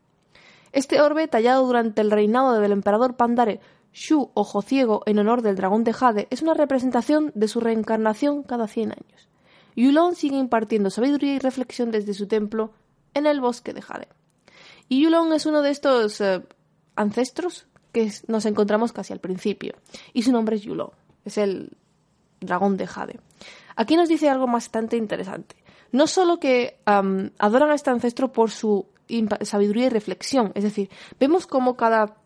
Este 0.73 1.01
orbe, 1.01 1.27
tallado 1.27 1.67
durante 1.67 2.03
el 2.03 2.11
reinado 2.11 2.61
del 2.61 2.73
emperador 2.73 3.17
Pandare 3.17 3.61
Shu, 3.93 4.31
ojo 4.35 4.63
ciego, 4.63 5.03
en 5.07 5.19
honor 5.19 5.43
del 5.43 5.57
dragón 5.57 5.85
de 5.85 5.93
Jade, 5.93 6.29
es 6.31 6.43
una 6.43 6.55
representación 6.55 7.31
de 7.35 7.49
su 7.49 7.61
reencarnación 7.61 8.43
cada 8.43 8.67
100 8.67 8.93
años. 8.93 9.29
Yulon 9.77 10.15
sigue 10.15 10.37
impartiendo 10.37 10.91
sabiduría 10.91 11.35
y 11.35 11.39
reflexión 11.39 11.91
desde 11.91 12.15
su 12.15 12.27
templo 12.27 12.73
en 13.15 13.27
el 13.27 13.41
bosque 13.41 13.73
de 13.73 13.83
Jade. 13.83 14.09
Y 14.89 15.03
Yulon 15.03 15.33
es 15.33 15.47
uno 15.47 15.63
de 15.63 15.71
estos 15.71 16.21
eh, 16.21 16.43
ancestros 16.97 17.67
que 17.93 18.11
nos 18.27 18.47
encontramos 18.47 18.93
casi 18.93 19.13
al 19.13 19.21
principio. 19.21 19.75
Y 20.13 20.23
su 20.23 20.33
nombre 20.33 20.57
es 20.57 20.63
Yulon, 20.63 20.91
es 21.25 21.39
el 21.39 21.77
dragón 22.41 22.77
de 22.77 22.87
Jade. 22.87 23.21
Aquí 23.77 23.97
nos 23.97 24.09
dice 24.09 24.29
algo 24.29 24.47
bastante 24.47 24.97
interesante. 24.97 25.57
No 25.93 26.07
solo 26.07 26.41
que 26.41 26.79
adoran 26.87 27.71
a 27.71 27.75
este 27.75 27.91
ancestro 27.91 28.33
por 28.33 28.51
su 28.51 28.87
sabiduría 29.43 29.87
y 29.87 29.91
reflexión. 29.91 30.53
Es 30.55 30.65
decir, 30.65 30.91
vemos 31.21 31.47
cómo 31.47 31.77
cada 31.77 32.17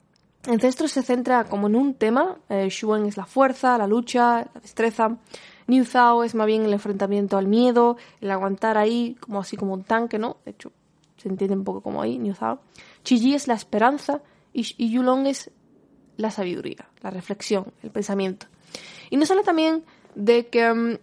ancestro 0.46 0.88
se 0.88 1.02
centra 1.02 1.44
como 1.44 1.66
en 1.66 1.76
un 1.76 1.94
tema. 1.94 2.38
Eh, 2.48 2.68
Shuan 2.70 3.06
es 3.06 3.16
la 3.16 3.26
fuerza, 3.26 3.78
la 3.78 3.86
lucha, 3.86 4.48
la 4.54 4.60
destreza. 4.60 5.16
Niu 5.66 5.84
Zhao 5.84 6.22
es 6.24 6.34
más 6.34 6.46
bien 6.46 6.64
el 6.64 6.72
enfrentamiento 6.72 7.36
al 7.36 7.48
miedo, 7.48 7.96
el 8.20 8.30
aguantar 8.30 8.78
ahí 8.78 9.16
como 9.20 9.40
así 9.40 9.56
como 9.56 9.74
un 9.74 9.82
tanque, 9.82 10.18
¿no? 10.18 10.36
De 10.44 10.52
hecho, 10.52 10.70
se 11.16 11.28
entiende 11.28 11.56
un 11.56 11.64
poco 11.64 11.80
como 11.80 12.02
ahí, 12.02 12.18
Niu 12.18 12.34
Zhao. 12.34 12.60
Chi 13.02 13.18
Ji 13.18 13.34
es 13.34 13.48
la 13.48 13.54
esperanza 13.54 14.20
y, 14.52 14.66
y 14.76 14.90
Yulong 14.90 15.26
es 15.26 15.50
la 16.16 16.30
sabiduría, 16.30 16.88
la 17.02 17.10
reflexión, 17.10 17.72
el 17.82 17.90
pensamiento. 17.90 18.46
Y 19.10 19.16
nos 19.16 19.30
habla 19.30 19.42
también 19.42 19.84
de 20.16 20.46
que 20.46 20.72
mm, 20.72 20.98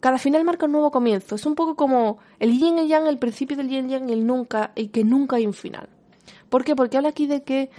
cada 0.00 0.18
final 0.18 0.44
marca 0.44 0.66
un 0.66 0.72
nuevo 0.72 0.90
comienzo. 0.90 1.36
Es 1.36 1.46
un 1.46 1.54
poco 1.54 1.76
como 1.76 2.18
el 2.40 2.52
yin 2.58 2.78
y 2.78 2.82
el 2.82 2.88
yang, 2.88 3.06
el 3.06 3.18
principio 3.18 3.56
del 3.56 3.68
yin 3.68 3.88
y 3.88 3.92
yang, 3.92 4.10
el 4.10 4.26
nunca, 4.26 4.72
y 4.74 4.88
que 4.88 5.04
nunca 5.04 5.36
hay 5.36 5.46
un 5.46 5.54
final. 5.54 5.88
¿Por 6.50 6.64
qué? 6.64 6.76
Porque 6.76 6.96
habla 6.96 7.10
aquí 7.10 7.26
de 7.26 7.42
que 7.42 7.70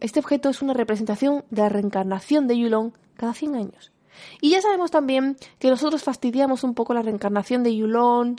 este 0.00 0.18
objeto 0.18 0.48
es 0.48 0.62
una 0.62 0.74
representación 0.74 1.44
de 1.50 1.62
la 1.62 1.68
reencarnación 1.68 2.48
de 2.48 2.58
Yulong 2.58 2.92
cada 3.16 3.34
100 3.34 3.54
años. 3.54 3.92
Y 4.40 4.50
ya 4.50 4.60
sabemos 4.60 4.90
también 4.90 5.36
que 5.58 5.70
nosotros 5.70 6.02
fastidiamos 6.02 6.64
un 6.64 6.74
poco 6.74 6.92
la 6.92 7.02
reencarnación 7.02 7.62
de 7.62 7.76
Yulong 7.76 8.36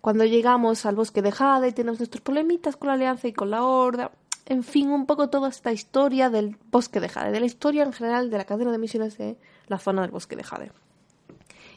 cuando 0.00 0.24
llegamos 0.24 0.86
al 0.86 0.94
bosque 0.94 1.22
de 1.22 1.32
Jade 1.32 1.68
y 1.68 1.72
tenemos 1.72 1.98
nuestros 1.98 2.20
problemitas 2.20 2.76
con 2.76 2.88
la 2.88 2.94
alianza 2.94 3.26
y 3.26 3.32
con 3.32 3.50
la 3.50 3.64
horda 3.64 4.10
en 4.46 4.62
fin, 4.62 4.90
un 4.90 5.06
poco 5.06 5.30
toda 5.30 5.48
esta 5.48 5.72
historia 5.72 6.28
del 6.28 6.56
bosque 6.70 7.00
de 7.00 7.08
Jade, 7.08 7.32
de 7.32 7.40
la 7.40 7.46
historia 7.46 7.82
en 7.82 7.92
general 7.92 8.30
de 8.30 8.38
la 8.38 8.44
cadena 8.44 8.72
de 8.72 8.78
misiones 8.78 9.16
de 9.16 9.38
la 9.68 9.78
zona 9.78 10.02
del 10.02 10.10
bosque 10.10 10.36
de 10.36 10.44
Jade. 10.44 10.72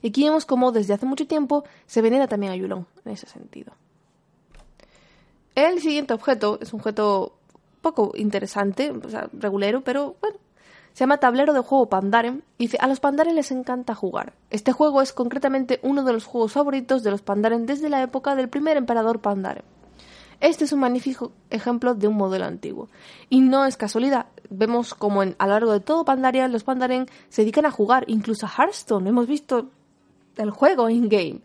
Y 0.02 0.10
aquí 0.10 0.24
vemos 0.24 0.46
cómo 0.46 0.72
desde 0.72 0.94
hace 0.94 1.06
mucho 1.06 1.28
tiempo 1.28 1.64
se 1.86 2.02
venera 2.02 2.28
también 2.28 2.52
a 2.52 2.56
Yulon 2.56 2.86
en 3.06 3.12
ese 3.14 3.28
sentido. 3.28 3.74
El 5.56 5.80
siguiente 5.80 6.14
objeto 6.14 6.60
es 6.62 6.74
un 6.74 6.82
objeto 6.82 7.38
poco 7.82 8.12
interesante, 8.16 8.92
o 8.92 9.10
sea, 9.10 9.30
regulero, 9.34 9.82
pero 9.82 10.16
bueno, 10.22 10.38
se 10.94 11.04
llama 11.04 11.18
tablero 11.18 11.54
de 11.54 11.60
juego 11.60 11.90
Pandaren 11.90 12.44
y 12.58 12.66
dice, 12.66 12.78
a 12.82 12.88
los 12.88 13.00
Pandaren 13.00 13.36
les 13.36 13.52
encanta 13.52 13.94
jugar. 13.94 14.34
Este 14.50 14.72
juego 14.72 15.02
es 15.02 15.14
concretamente 15.14 15.80
uno 15.84 16.04
de 16.04 16.14
los 16.14 16.26
juegos 16.26 16.54
favoritos 16.54 17.04
de 17.04 17.12
los 17.12 17.22
Pandaren 17.22 17.68
desde 17.68 17.90
la 17.90 18.02
época 18.02 18.36
del 18.36 18.50
primer 18.50 18.78
emperador 18.78 19.22
Pandaren. 19.22 19.64
Este 20.40 20.66
es 20.66 20.72
un 20.72 20.80
magnífico 20.80 21.32
ejemplo 21.50 21.96
de 21.96 22.08
un 22.08 22.16
modelo 22.16 22.46
antiguo. 22.46 22.90
Y 23.30 23.42
no 23.42 23.66
es 23.66 23.76
casualidad. 23.76 24.28
Vemos 24.50 24.94
como 24.94 25.24
en, 25.24 25.36
a 25.40 25.48
lo 25.48 25.54
largo 25.54 25.72
de 25.72 25.80
todo 25.80 26.06
Pandaria 26.06 26.48
los 26.48 26.64
Pandaren 26.64 27.08
se 27.30 27.42
dedican 27.42 27.66
a 27.66 27.72
jugar, 27.72 28.04
incluso 28.08 28.46
a 28.46 28.50
Hearthstone. 28.50 29.10
Hemos 29.10 29.28
visto 29.28 29.70
el 30.36 30.52
juego 30.52 30.90
in-game. 30.90 31.42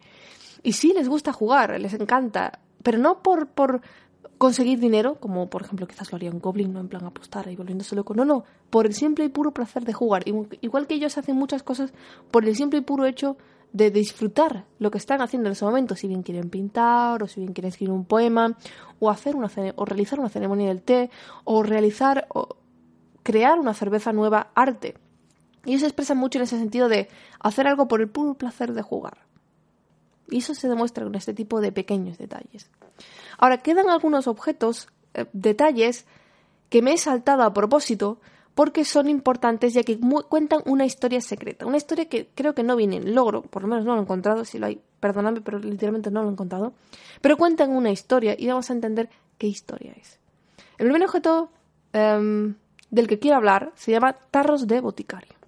Y 0.63 0.75
sí 0.75 0.93
les 0.95 1.09
gusta 1.09 1.33
jugar, 1.33 1.79
les 1.81 1.95
encanta. 1.95 2.61
Pero 2.83 2.99
no 2.99 3.23
por, 3.23 3.49
por 3.49 3.81
conseguir 4.43 4.81
dinero, 4.81 5.21
como 5.21 5.49
por 5.49 5.63
ejemplo 5.63 5.87
quizás 5.87 6.11
lo 6.11 6.17
haría 6.17 6.33
un 6.33 6.41
Goblin, 6.41 6.73
no 6.73 6.81
en 6.81 6.89
plan 6.89 7.05
apostar 7.05 7.47
y 7.47 7.55
volviéndose 7.55 7.95
loco. 7.95 8.13
No, 8.13 8.25
no, 8.25 8.43
por 8.71 8.87
el 8.87 8.93
simple 8.93 9.25
y 9.25 9.29
puro 9.29 9.53
placer 9.53 9.85
de 9.85 9.93
jugar. 9.93 10.25
Igual 10.27 10.89
que 10.89 10.95
ellos 10.95 11.17
hacen 11.17 11.37
muchas 11.37 11.63
cosas 11.63 11.93
por 12.33 12.45
el 12.45 12.57
simple 12.57 12.81
y 12.81 12.83
puro 12.83 13.07
hecho 13.07 13.37
de 13.73 13.93
disfrutar 13.93 14.65
lo 14.81 14.91
que 14.91 14.99
están 14.99 15.23
haciendo 15.23 15.49
en 15.49 15.53
ese 15.53 15.65
momento, 15.65 15.95
si 15.95 16.09
bien 16.09 16.25
quieren 16.25 16.51
pintar, 16.51 17.23
o 17.23 17.29
si 17.29 17.39
bien 17.39 17.53
quieren 17.53 17.69
escribir 17.69 17.93
un 17.93 18.05
poema, 18.05 18.59
o 18.99 19.11
hacer 19.11 19.37
una 19.37 19.49
o 19.77 19.85
realizar 19.85 20.19
una 20.19 20.29
ceremonia 20.29 20.67
del 20.71 20.83
té, 20.83 21.09
o 21.45 21.63
realizar 21.63 22.27
o 22.35 22.57
crear 23.23 23.61
una 23.61 23.75
cerveza 23.75 24.13
nueva, 24.13 24.51
arte. 24.57 24.97
Y 25.65 25.69
ellos 25.69 25.83
se 25.83 25.87
expresan 25.87 26.19
mucho 26.19 26.41
en 26.41 26.43
ese 26.43 26.59
sentido 26.59 26.89
de 26.89 27.09
hacer 27.39 27.69
algo 27.69 27.87
por 27.87 28.01
el 28.01 28.09
puro 28.09 28.35
placer 28.35 28.73
de 28.73 28.83
jugar. 28.83 29.19
Y 30.33 30.39
eso 30.39 30.55
se 30.55 30.69
demuestra 30.69 31.05
con 31.05 31.15
este 31.15 31.35
tipo 31.35 31.61
de 31.61 31.73
pequeños 31.73 32.19
detalles. 32.19 32.71
Ahora, 33.39 33.59
quedan 33.59 33.89
algunos 33.89 34.27
objetos, 34.27 34.89
eh, 35.15 35.27
detalles, 35.33 36.07
que 36.69 36.83
me 36.83 36.95
he 36.95 36.99
saltado 36.99 37.43
a 37.43 37.53
propósito, 37.53 38.19
porque 38.55 38.85
son 38.85 39.09
importantes 39.09 39.75
ya 39.75 39.83
que 39.83 39.99
cuentan 40.29 40.63
una 40.67 40.85
historia 40.85 41.21
secreta, 41.21 41.67
una 41.67 41.77
historia 41.77 42.09
que 42.09 42.29
creo 42.35 42.55
que 42.55 42.63
no 42.63 42.77
viene 42.77 42.97
en 42.97 43.15
logro, 43.15 43.43
por 43.43 43.63
lo 43.63 43.69
menos 43.69 43.85
no 43.85 43.95
lo 43.95 44.01
he 44.01 44.03
encontrado, 44.03 44.45
si 44.45 44.59
lo 44.59 44.67
hay, 44.67 44.81
perdóname, 45.01 45.41
pero 45.41 45.59
literalmente 45.59 46.11
no 46.11 46.23
lo 46.23 46.29
he 46.29 46.33
encontrado, 46.33 46.75
pero 47.21 47.37
cuentan 47.37 47.71
una 47.71 47.91
historia 47.91 48.35
y 48.39 48.47
vamos 48.47 48.69
a 48.71 48.75
entender 48.75 49.09
qué 49.39 49.47
historia 49.47 49.93
es. 49.99 50.19
El 50.79 50.87
primer 50.87 51.03
objeto 51.05 51.51
em, 51.93 52.55
del 52.91 53.07
que 53.07 53.19
quiero 53.19 53.37
hablar 53.37 53.73
se 53.75 53.91
llama 53.91 54.15
Tarros 54.31 54.67
de 54.67 54.81
Boticario. 54.81 55.42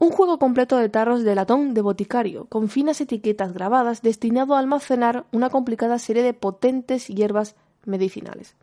Un 0.00 0.10
juego 0.10 0.38
completo 0.38 0.76
de 0.76 0.88
tarros 0.88 1.24
de 1.24 1.34
latón 1.34 1.74
de 1.74 1.80
boticario, 1.80 2.44
con 2.44 2.68
finas 2.68 3.00
etiquetas 3.00 3.52
grabadas, 3.52 4.00
destinado 4.00 4.54
a 4.54 4.60
almacenar 4.60 5.26
una 5.32 5.50
complicada 5.50 5.98
serie 5.98 6.22
de 6.22 6.34
potentes 6.34 7.08
hierbas 7.08 7.56
medicinales. 7.84 8.54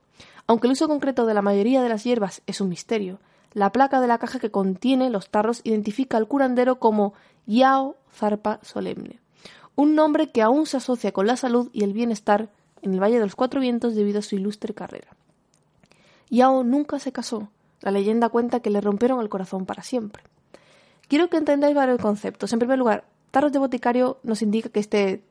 Aunque 0.48 0.68
el 0.68 0.74
uso 0.74 0.88
concreto 0.88 1.26
de 1.26 1.34
la 1.34 1.42
mayoría 1.42 1.82
de 1.82 1.90
las 1.90 2.06
hierbas 2.06 2.42
es 2.48 2.62
un 2.62 2.70
misterio, 2.70 3.20
la 3.54 3.74
placa 3.74 4.00
de 4.00 4.08
la 4.08 4.18
caja 4.18 4.40
que 4.40 4.52
contiene 4.52 5.10
los 5.10 5.30
tarros 5.30 5.60
identifica 5.66 6.16
al 6.16 6.28
curandero 6.28 6.80
como 6.80 7.14
Yao 7.48 7.98
Zarpa 8.14 8.60
Solemne, 8.62 9.20
un 9.76 9.94
nombre 9.94 10.32
que 10.32 10.42
aún 10.42 10.66
se 10.66 10.78
asocia 10.78 11.12
con 11.12 11.28
la 11.28 11.36
salud 11.36 11.70
y 11.74 11.84
el 11.84 11.92
bienestar 11.92 12.50
en 12.82 12.94
el 12.94 13.02
Valle 13.02 13.20
de 13.20 13.26
los 13.26 13.36
Cuatro 13.36 13.60
Vientos 13.60 13.96
debido 13.96 14.20
a 14.20 14.22
su 14.22 14.36
ilustre 14.36 14.74
carrera. 14.74 15.10
Yao 16.30 16.64
nunca 16.64 17.00
se 17.00 17.12
casó. 17.12 17.50
La 17.82 17.92
leyenda 17.92 18.30
cuenta 18.30 18.62
que 18.62 18.70
le 18.70 18.82
rompieron 18.82 19.20
el 19.20 19.30
corazón 19.30 19.66
para 19.66 19.84
siempre. 19.84 20.24
Quiero 21.08 21.30
que 21.30 21.38
entendáis 21.38 21.76
varios 21.76 22.00
conceptos. 22.00 22.52
En 22.54 22.60
primer 22.60 22.80
lugar, 22.80 23.06
tarros 23.32 23.52
de 23.52 23.60
boticario 23.60 24.20
nos 24.24 24.42
indica 24.42 24.70
que 24.70 24.80
este 24.80 25.24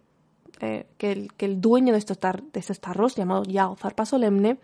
eh, 0.61 0.87
que, 0.99 1.29
el, 1.39 1.61
dueño 1.61 1.93
de 1.93 1.99
estos, 1.99 2.19
de 2.21 2.61
estos 2.61 2.81
tarros, 2.81 3.17
llamado 3.17 3.43
Yao 3.45 3.77
Zarpa 3.77 4.07
Solemne, 4.07 4.59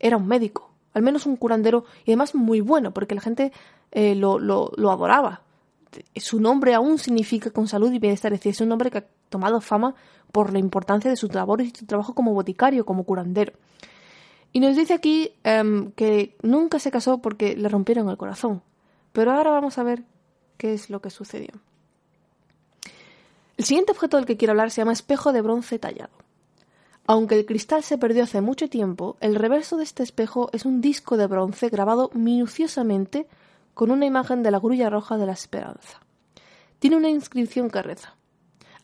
era 0.00 0.16
un 0.16 0.26
médico, 0.26 0.70
al 0.92 1.02
menos 1.02 1.24
un 1.26 1.36
curandero, 1.36 1.84
y 2.04 2.10
además 2.10 2.34
muy 2.34 2.60
bueno, 2.60 2.92
porque 2.92 3.14
la 3.14 3.20
gente 3.20 3.52
eh, 3.92 4.14
lo, 4.14 4.36
adoraba. 4.90 5.42
Su 6.16 6.40
nombre 6.40 6.74
aún 6.74 6.98
significa 6.98 7.50
con 7.50 7.68
salud 7.68 7.92
y 7.92 7.98
bienestar, 7.98 8.32
es 8.32 8.40
decir, 8.40 8.50
es 8.50 8.60
un 8.60 8.72
hombre 8.72 8.90
que 8.90 8.98
ha 8.98 9.06
tomado 9.28 9.60
fama 9.60 9.94
por 10.32 10.52
la 10.52 10.58
importancia 10.58 11.10
de 11.10 11.16
sus 11.16 11.32
labores 11.32 11.68
y 11.68 11.78
su 11.78 11.86
trabajo 11.86 12.14
como 12.14 12.34
boticario, 12.34 12.84
como 12.84 13.04
curandero. 13.04 13.52
Y 14.52 14.60
nos 14.60 14.76
dice 14.76 14.94
aquí 14.94 15.32
em, 15.44 15.92
que 15.92 16.36
nunca 16.42 16.78
se 16.78 16.90
casó 16.90 17.18
porque 17.18 17.56
le 17.56 17.68
rompieron 17.68 18.08
el 18.10 18.16
corazón. 18.16 18.62
Pero 19.12 19.32
ahora 19.32 19.50
vamos 19.50 19.78
a 19.78 19.82
ver 19.84 20.02
qué 20.56 20.74
es 20.74 20.90
lo 20.90 21.00
que 21.00 21.10
sucedió. 21.10 21.50
El 23.56 23.64
siguiente 23.64 23.92
objeto 23.92 24.16
del 24.16 24.26
que 24.26 24.36
quiero 24.36 24.52
hablar 24.52 24.70
se 24.70 24.80
llama 24.80 24.92
espejo 24.92 25.32
de 25.32 25.40
bronce 25.40 25.78
tallado. 25.78 26.12
Aunque 27.06 27.36
el 27.36 27.46
cristal 27.46 27.82
se 27.82 27.98
perdió 27.98 28.24
hace 28.24 28.40
mucho 28.40 28.68
tiempo, 28.68 29.16
el 29.20 29.36
reverso 29.36 29.76
de 29.76 29.84
este 29.84 30.02
espejo 30.02 30.50
es 30.52 30.64
un 30.64 30.80
disco 30.80 31.16
de 31.16 31.26
bronce 31.26 31.68
grabado 31.68 32.10
minuciosamente 32.14 33.28
con 33.74 33.90
una 33.90 34.06
imagen 34.06 34.42
de 34.42 34.50
la 34.50 34.58
grulla 34.58 34.90
roja 34.90 35.16
de 35.16 35.26
la 35.26 35.32
esperanza. 35.32 36.00
Tiene 36.78 36.96
una 36.96 37.08
inscripción 37.08 37.70
que 37.70 37.82
reza 37.82 38.16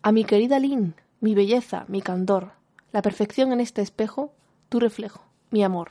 A 0.02 0.12
mi 0.12 0.24
querida 0.24 0.58
Lin, 0.58 0.94
mi 1.20 1.34
belleza, 1.34 1.84
mi 1.88 2.00
candor, 2.00 2.52
la 2.92 3.02
perfección 3.02 3.52
en 3.52 3.60
este 3.60 3.82
espejo, 3.82 4.32
tu 4.68 4.80
reflejo, 4.80 5.22
mi 5.50 5.64
amor. 5.64 5.90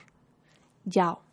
Yao. 0.85 1.30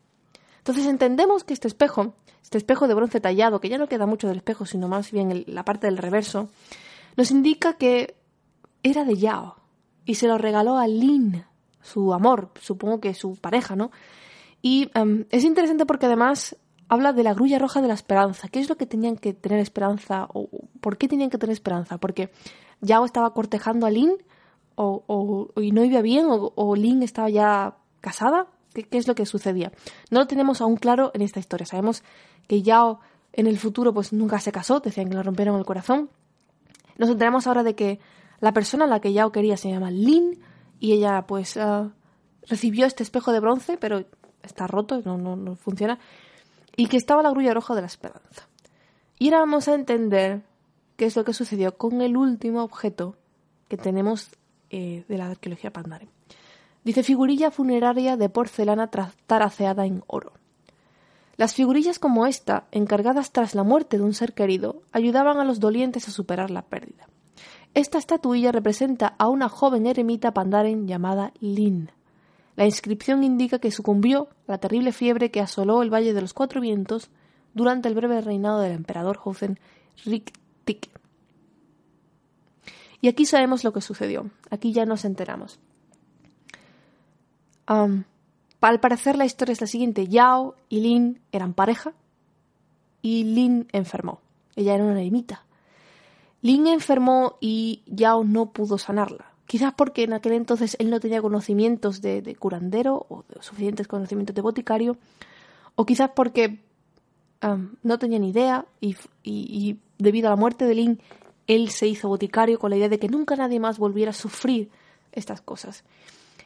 Entonces 0.69 0.91
entendemos 0.91 1.45
que 1.45 1.55
este 1.55 1.67
espejo, 1.67 2.13
este 2.43 2.59
espejo 2.59 2.89
de 2.89 2.93
bronce 2.93 3.23
tallado, 3.23 3.59
que 3.59 3.71
ya 3.71 3.79
no 3.79 3.89
queda 3.89 4.05
mucho 4.05 4.29
del 4.29 4.37
espejo, 4.37 4.67
sino 4.67 4.87
más 4.87 5.11
bien 5.11 5.45
la 5.47 5.65
parte 5.65 5.87
del 5.87 5.97
reverso, 5.97 6.51
nos 7.17 7.31
indica 7.31 7.79
que 7.79 8.17
era 8.83 9.07
de 9.07 9.17
Yao, 9.17 9.57
y 10.05 10.17
se 10.17 10.29
lo 10.29 10.37
regaló 10.37 10.77
a 10.77 10.87
Lin, 10.87 11.43
su 11.81 12.13
amor, 12.13 12.51
supongo 12.61 13.01
que 13.01 13.15
su 13.15 13.37
pareja, 13.37 13.77
¿no? 13.77 13.91
Y 14.61 14.91
em, 14.93 15.25
es 15.31 15.45
interesante 15.45 15.87
porque 15.87 16.05
además 16.05 16.55
habla 16.91 17.15
de 17.15 17.23
la 17.23 17.33
grulla 17.33 17.59
roja 17.59 17.81
de 17.81 17.89
la 17.89 17.95
esperanza. 17.95 18.49
¿Qué 18.49 18.61
es 18.61 18.69
lo 18.69 18.77
que 18.77 18.85
tenían 18.85 19.17
que 19.17 19.33
tener 19.33 19.61
esperanza? 19.61 20.29
¿O 20.35 20.51
por 20.83 20.99
qué 20.99 21.09
tenían 21.09 21.31
que 21.31 21.39
tener 21.39 21.55
esperanza? 21.55 21.97
¿Porque 21.97 22.31
Yao 22.83 23.07
estaba 23.07 23.33
cortejando 23.33 23.87
a 23.87 23.91
Lin? 23.91 24.13
¿O, 24.75 25.49
y 25.57 25.73
no 25.73 25.83
iba 25.83 26.03
bien? 26.03 26.27
¿O, 26.29 26.77
Lin 26.77 27.03
estaba 27.03 27.31
ya 27.31 27.79
casada? 28.03 28.49
¿Qué, 28.75 28.85
¿Qué, 28.85 28.99
es 28.99 29.09
lo 29.09 29.15
que 29.15 29.27
sucedía? 29.27 29.73
No 30.11 30.21
lo 30.21 30.27
tenemos 30.27 30.61
aún 30.61 30.77
claro 30.77 31.11
en 31.15 31.23
esta 31.23 31.41
historia. 31.41 31.67
Sabemos 31.67 32.03
que 32.47 32.63
Yao 32.63 33.01
en 33.33 33.47
el 33.47 33.59
futuro 33.59 33.93
pues 33.93 34.13
nunca 34.13 34.41
se 34.41 34.53
casó, 34.53 34.81
decían 34.81 35.09
que 35.09 35.17
le 35.17 35.23
rompieron 35.23 35.59
el 35.59 35.65
corazón. 35.65 36.11
Nos 36.97 37.11
enteramos 37.11 37.47
ahora 37.47 37.63
de 37.63 37.75
que 37.75 38.01
la 38.41 38.53
persona 38.53 38.85
a 38.85 38.89
la 38.89 39.01
que 39.01 39.13
Yao 39.13 39.33
quería 39.33 39.57
se 39.57 39.71
llama 39.71 39.91
Lin 39.91 40.41
y 40.81 40.93
ella 40.93 41.27
pues 41.27 41.57
ah, 41.57 41.91
recibió 42.49 42.87
este 42.87 43.03
espejo 43.03 43.33
de 43.33 43.41
bronce, 43.41 43.77
pero 43.77 44.05
está 44.43 44.67
roto, 44.67 45.01
no, 45.05 45.17
no, 45.19 45.57
funciona, 45.57 45.99
y 46.77 46.87
que 46.87 46.97
estaba 46.97 47.23
la 47.23 47.31
grulla 47.31 47.55
roja 47.55 47.75
de 47.75 47.83
la 47.83 47.87
esperanza. 47.87 48.49
Y 49.19 49.27
ahora 49.27 49.41
vamos 49.41 49.69
a 49.69 49.75
entender 49.75 50.43
qué 50.97 51.07
es 51.07 51.17
lo 51.17 51.25
que 51.25 51.33
sucedió 51.33 51.77
con 51.77 52.01
el 52.01 52.17
último 52.17 52.63
objeto 52.63 53.17
que 53.69 53.77
tenemos 53.77 54.31
eh, 54.71 55.05
de 55.09 55.19
la 55.19 55.27
arqueología 55.27 55.73
Pandaren. 55.73 56.09
Dice 56.89 57.03
figurilla 57.03 57.51
funeraria 57.51 58.17
de 58.17 58.31
porcelana 58.31 58.89
taraceada 59.27 59.85
en 59.85 60.03
oro. 60.07 60.33
Las 61.37 61.53
figurillas 61.53 61.99
como 61.99 62.25
esta, 62.25 62.65
encargadas 62.73 63.31
tras 63.31 63.55
la 63.55 63.63
muerte 63.63 63.99
de 63.99 64.05
un 64.05 64.15
ser 64.15 64.33
querido, 64.33 64.81
ayudaban 64.91 65.39
a 65.39 65.45
los 65.45 65.61
dolientes 65.61 66.09
a 66.09 66.13
superar 66.13 66.51
la 66.51 66.63
pérdida. 66.63 67.07
Esta 67.75 67.99
estatuilla 67.99 68.53
representa 68.53 69.15
a 69.19 69.29
una 69.29 69.51
joven 69.51 69.87
eremita 69.87 70.33
pandaren 70.33 70.89
llamada 70.89 71.35
Lin. 71.41 71.91
La 72.57 72.65
inscripción 72.65 73.23
indica 73.23 73.59
que 73.59 73.71
sucumbió 73.71 74.31
a 74.47 74.53
la 74.53 74.59
terrible 74.59 74.93
fiebre 74.93 75.31
que 75.31 75.43
asoló 75.43 75.83
el 75.83 75.93
Valle 75.93 76.15
de 76.15 76.23
los 76.23 76.33
Cuatro 76.33 76.63
Vientos 76.63 77.11
durante 77.53 77.89
el 77.89 77.97
breve 77.97 78.23
reinado 78.23 78.61
del 78.61 78.73
emperador 78.73 79.21
Hosen 79.23 79.61
Riktik. 80.07 80.89
Y 83.03 83.09
aquí 83.09 83.27
sabemos 83.27 83.63
lo 83.63 83.75
que 83.75 83.83
sucedió. 83.83 84.31
Aquí 84.49 84.73
ya 84.73 84.87
nos 84.87 85.05
enteramos. 85.05 85.61
Al 87.69 88.81
parecer 88.81 89.17
la 89.17 89.25
historia 89.25 89.53
es 89.53 89.61
la 89.61 89.67
siguiente. 89.67 90.09
Yao 90.09 90.55
y 90.69 90.81
Lin 90.81 91.21
eran 91.33 91.55
pareja 91.55 91.93
y 93.03 93.25
Lin 93.25 93.69
enfermó. 93.73 94.21
Ella 94.57 94.75
era 94.75 94.85
una 94.85 95.03
ermita. 95.03 95.45
Lin 96.41 96.67
enfermó 96.67 97.37
y 97.41 97.83
Yao 97.87 98.25
no 98.25 98.51
pudo 98.51 98.79
sanarla. 98.79 99.33
Quizás 99.47 99.73
porque 99.75 100.05
en 100.05 100.13
aquel 100.13 100.33
entonces 100.33 100.77
él 100.79 100.91
no 100.91 101.01
tenía 101.01 101.23
conocimientos 101.23 102.03
de, 102.03 102.37
curandero 102.39 103.07
o 103.09 103.25
suficientes 103.41 103.89
conocimientos 103.89 104.37
de 104.37 104.43
boticario, 104.43 104.99
o 105.75 105.87
quizás 105.87 106.11
porque 106.15 106.61
no 107.83 107.99
tenía 107.99 108.19
ni 108.19 108.31
idea 108.31 108.67
y, 108.81 108.97
y, 109.23 109.79
debido 109.97 110.29
a 110.29 110.31
la 110.31 110.37
muerte 110.37 110.67
de 110.67 110.75
Lin, 110.75 111.01
él 111.47 111.71
se 111.71 111.87
hizo 111.87 112.09
boticario 112.09 112.59
con 112.59 112.71
la 112.71 112.77
idea 112.77 112.91
de 112.91 112.99
que 112.99 113.09
nunca 113.09 113.37
nadie 113.37 113.59
más 113.59 113.79
volviera 113.79 114.11
a 114.11 114.15
sufrir 114.15 114.71
estas 115.13 115.41
cosas. 115.41 115.83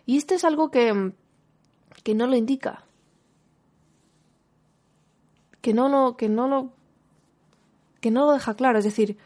Y 0.06 0.16
esto 0.16 0.34
es 0.34 0.44
algo 0.44 0.70
que, 0.70 1.12
que 2.02 2.14
no 2.14 2.26
lo 2.26 2.36
indica. 2.36 2.84
Que 5.60 5.72
no 5.72 5.88
lo, 5.88 6.16
que 6.16 6.28
no 6.28 6.48
lo, 6.48 6.72
que 8.00 8.10
no 8.10 8.26
lo 8.26 8.32
deja 8.32 8.54
claro. 8.54 8.78
Es 8.78 8.84
decir, 8.84 9.16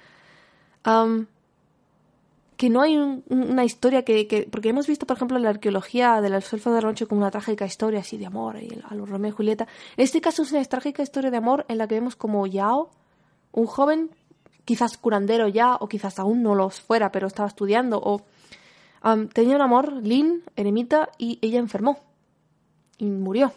que 2.57 2.71
no 2.71 2.83
hay 2.83 2.97
una 2.97 3.65
historia 3.65 4.05
que, 4.05 4.49
Porque 4.51 4.69
hemos 4.69 4.87
visto, 4.87 5.07
por 5.07 5.17
ejemplo, 5.17 5.39
la 5.39 5.51
arqueología 5.51 6.21
de 6.21 6.31
los 6.31 6.53
elfos 6.53 6.75
de 6.75 6.81
la 6.81 6.89
noche 6.89 7.07
como 7.07 7.23
una 7.23 7.31
trágica 7.31 7.67
historia 7.67 8.01
así 8.01 8.17
de 8.17 8.27
amor, 8.27 8.63
y 8.63 8.81
a 8.89 8.95
los 8.95 9.09
Romeo 9.09 9.31
y 9.31 9.35
Julieta. 9.35 9.67
En 9.97 10.05
este 10.05 10.21
caso 10.21 10.43
es 10.43 10.53
una 10.53 10.65
trágica 10.65 11.03
historia 11.03 11.31
de 11.31 11.37
amor 11.37 11.65
en 11.69 11.79
la 11.79 11.89
que 11.89 11.97
vemos 11.97 12.17
como 12.17 12.47
Yao, 12.47 12.91
un 13.53 13.67
joven, 13.67 14.11
quizás 14.65 14.97
curandero 14.97 15.49
ya, 15.49 15.77
o 15.77 15.89
quizás 15.89 16.19
aún 16.19 16.43
no 16.43 16.55
lo 16.55 16.71
fuera, 16.71 17.11
pero 17.13 17.27
estaba 17.27 17.49
estudiando, 17.49 18.01
tenía 19.33 19.57
un 19.57 19.63
amor, 19.63 19.93
Lin, 20.03 20.43
eremita, 20.57 21.11
y 21.19 21.39
ella 21.43 21.59
enfermó. 21.59 22.01
Y 22.99 23.07
murió. 23.07 23.53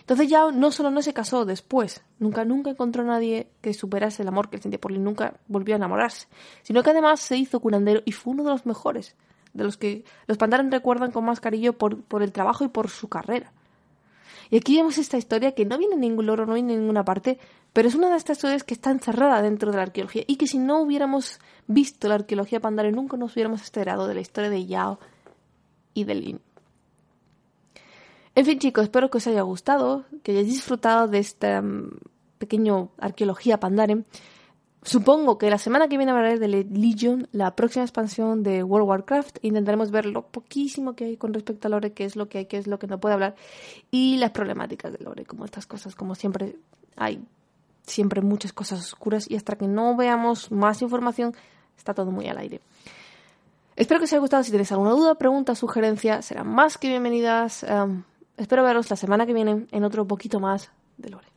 Entonces 0.00 0.28
ya 0.28 0.50
no 0.50 0.70
solo 0.70 0.90
no 0.90 1.02
se 1.02 1.14
casó 1.14 1.44
después, 1.44 2.02
nunca, 2.18 2.44
nunca 2.44 2.70
encontró 2.70 3.02
a 3.02 3.06
nadie 3.06 3.48
que 3.60 3.74
superase 3.74 4.22
el 4.22 4.28
amor 4.28 4.48
que 4.48 4.56
él 4.56 4.62
sentía 4.62 4.80
por 4.80 4.92
él, 4.92 5.02
nunca 5.02 5.34
volvió 5.48 5.74
a 5.74 5.76
enamorarse, 5.76 6.28
sino 6.62 6.82
que 6.82 6.90
además 6.90 7.20
se 7.20 7.36
hizo 7.36 7.60
curandero 7.60 8.02
y 8.04 8.12
fue 8.12 8.34
uno 8.34 8.44
de 8.44 8.50
los 8.50 8.66
mejores, 8.66 9.16
de 9.52 9.64
los 9.64 9.76
que 9.76 10.04
los 10.26 10.38
pandares 10.38 10.70
recuerdan 10.70 11.10
con 11.10 11.24
más 11.24 11.40
cariño 11.40 11.72
por, 11.72 12.02
por 12.02 12.22
el 12.22 12.32
trabajo 12.32 12.64
y 12.64 12.68
por 12.68 12.90
su 12.90 13.08
carrera. 13.08 13.52
Y 14.52 14.58
aquí 14.58 14.76
vemos 14.76 14.98
esta 14.98 15.16
historia 15.16 15.52
que 15.52 15.64
no 15.64 15.78
viene 15.78 15.94
en 15.94 16.02
ningún 16.02 16.26
loro, 16.26 16.44
no 16.44 16.52
viene 16.52 16.74
en 16.74 16.80
ninguna 16.80 17.06
parte, 17.06 17.38
pero 17.72 17.88
es 17.88 17.94
una 17.94 18.10
de 18.10 18.18
estas 18.18 18.36
historias 18.36 18.64
que 18.64 18.74
está 18.74 18.90
encerrada 18.90 19.40
dentro 19.40 19.70
de 19.70 19.78
la 19.78 19.84
arqueología 19.84 20.24
y 20.26 20.36
que 20.36 20.46
si 20.46 20.58
no 20.58 20.82
hubiéramos 20.82 21.40
visto 21.66 22.06
la 22.06 22.16
arqueología 22.16 22.60
pandare 22.60 22.92
nunca 22.92 23.16
nos 23.16 23.32
hubiéramos 23.32 23.64
enterado 23.64 24.06
de 24.06 24.14
la 24.14 24.20
historia 24.20 24.50
de 24.50 24.66
Yao 24.66 24.98
y 25.94 26.04
de 26.04 26.14
Lin. 26.16 26.40
En 28.34 28.44
fin, 28.44 28.58
chicos, 28.58 28.84
espero 28.84 29.10
que 29.10 29.16
os 29.16 29.26
haya 29.26 29.40
gustado, 29.40 30.04
que 30.22 30.32
hayáis 30.32 30.48
disfrutado 30.48 31.08
de 31.08 31.20
esta 31.20 31.62
mm, 31.62 31.96
pequeña 32.36 32.88
arqueología 32.98 33.58
Pandaren. 33.58 34.04
Supongo 34.84 35.38
que 35.38 35.48
la 35.48 35.58
semana 35.58 35.86
que 35.86 35.96
viene 35.96 36.10
hablaré 36.10 36.38
de 36.38 36.48
Legion, 36.48 37.28
la 37.30 37.54
próxima 37.54 37.84
expansión 37.84 38.42
de 38.42 38.64
World 38.64 38.82
of 38.82 38.88
Warcraft. 38.88 39.38
Intentaremos 39.42 39.90
ver 39.90 40.06
lo 40.06 40.22
poquísimo 40.22 40.94
que 40.94 41.04
hay 41.04 41.16
con 41.16 41.32
respecto 41.32 41.68
a 41.68 41.70
Lore, 41.70 41.92
qué 41.92 42.04
es 42.04 42.16
lo 42.16 42.28
que 42.28 42.38
hay, 42.38 42.46
qué 42.46 42.58
es 42.58 42.66
lo 42.66 42.78
que 42.78 42.88
no 42.88 42.98
puede 42.98 43.14
hablar, 43.14 43.36
y 43.90 44.16
las 44.16 44.32
problemáticas 44.32 44.92
de 44.92 44.98
Lore, 45.04 45.24
como 45.24 45.44
estas 45.44 45.66
cosas, 45.66 45.94
como 45.94 46.14
siempre 46.14 46.56
hay 46.96 47.22
siempre 47.86 48.20
muchas 48.20 48.52
cosas 48.52 48.80
oscuras 48.80 49.28
y 49.30 49.36
hasta 49.36 49.56
que 49.56 49.66
no 49.66 49.96
veamos 49.96 50.52
más 50.52 50.82
información 50.82 51.34
está 51.76 51.94
todo 51.94 52.10
muy 52.10 52.28
al 52.28 52.38
aire. 52.38 52.60
Espero 53.76 54.00
que 54.00 54.04
os 54.04 54.12
haya 54.12 54.20
gustado. 54.20 54.42
Si 54.42 54.50
tenéis 54.50 54.70
alguna 54.72 54.90
duda, 54.90 55.14
pregunta, 55.14 55.54
sugerencia, 55.54 56.22
serán 56.22 56.48
más 56.48 56.76
que 56.76 56.88
bienvenidas. 56.88 57.64
Em, 57.64 58.04
Espero 58.36 58.64
veros 58.64 58.90
la 58.90 58.96
semana 58.96 59.26
que 59.26 59.34
viene 59.34 59.66
en 59.70 59.84
otro 59.84 60.06
poquito 60.06 60.40
más 60.40 60.70
de 60.96 61.10
Lore. 61.10 61.31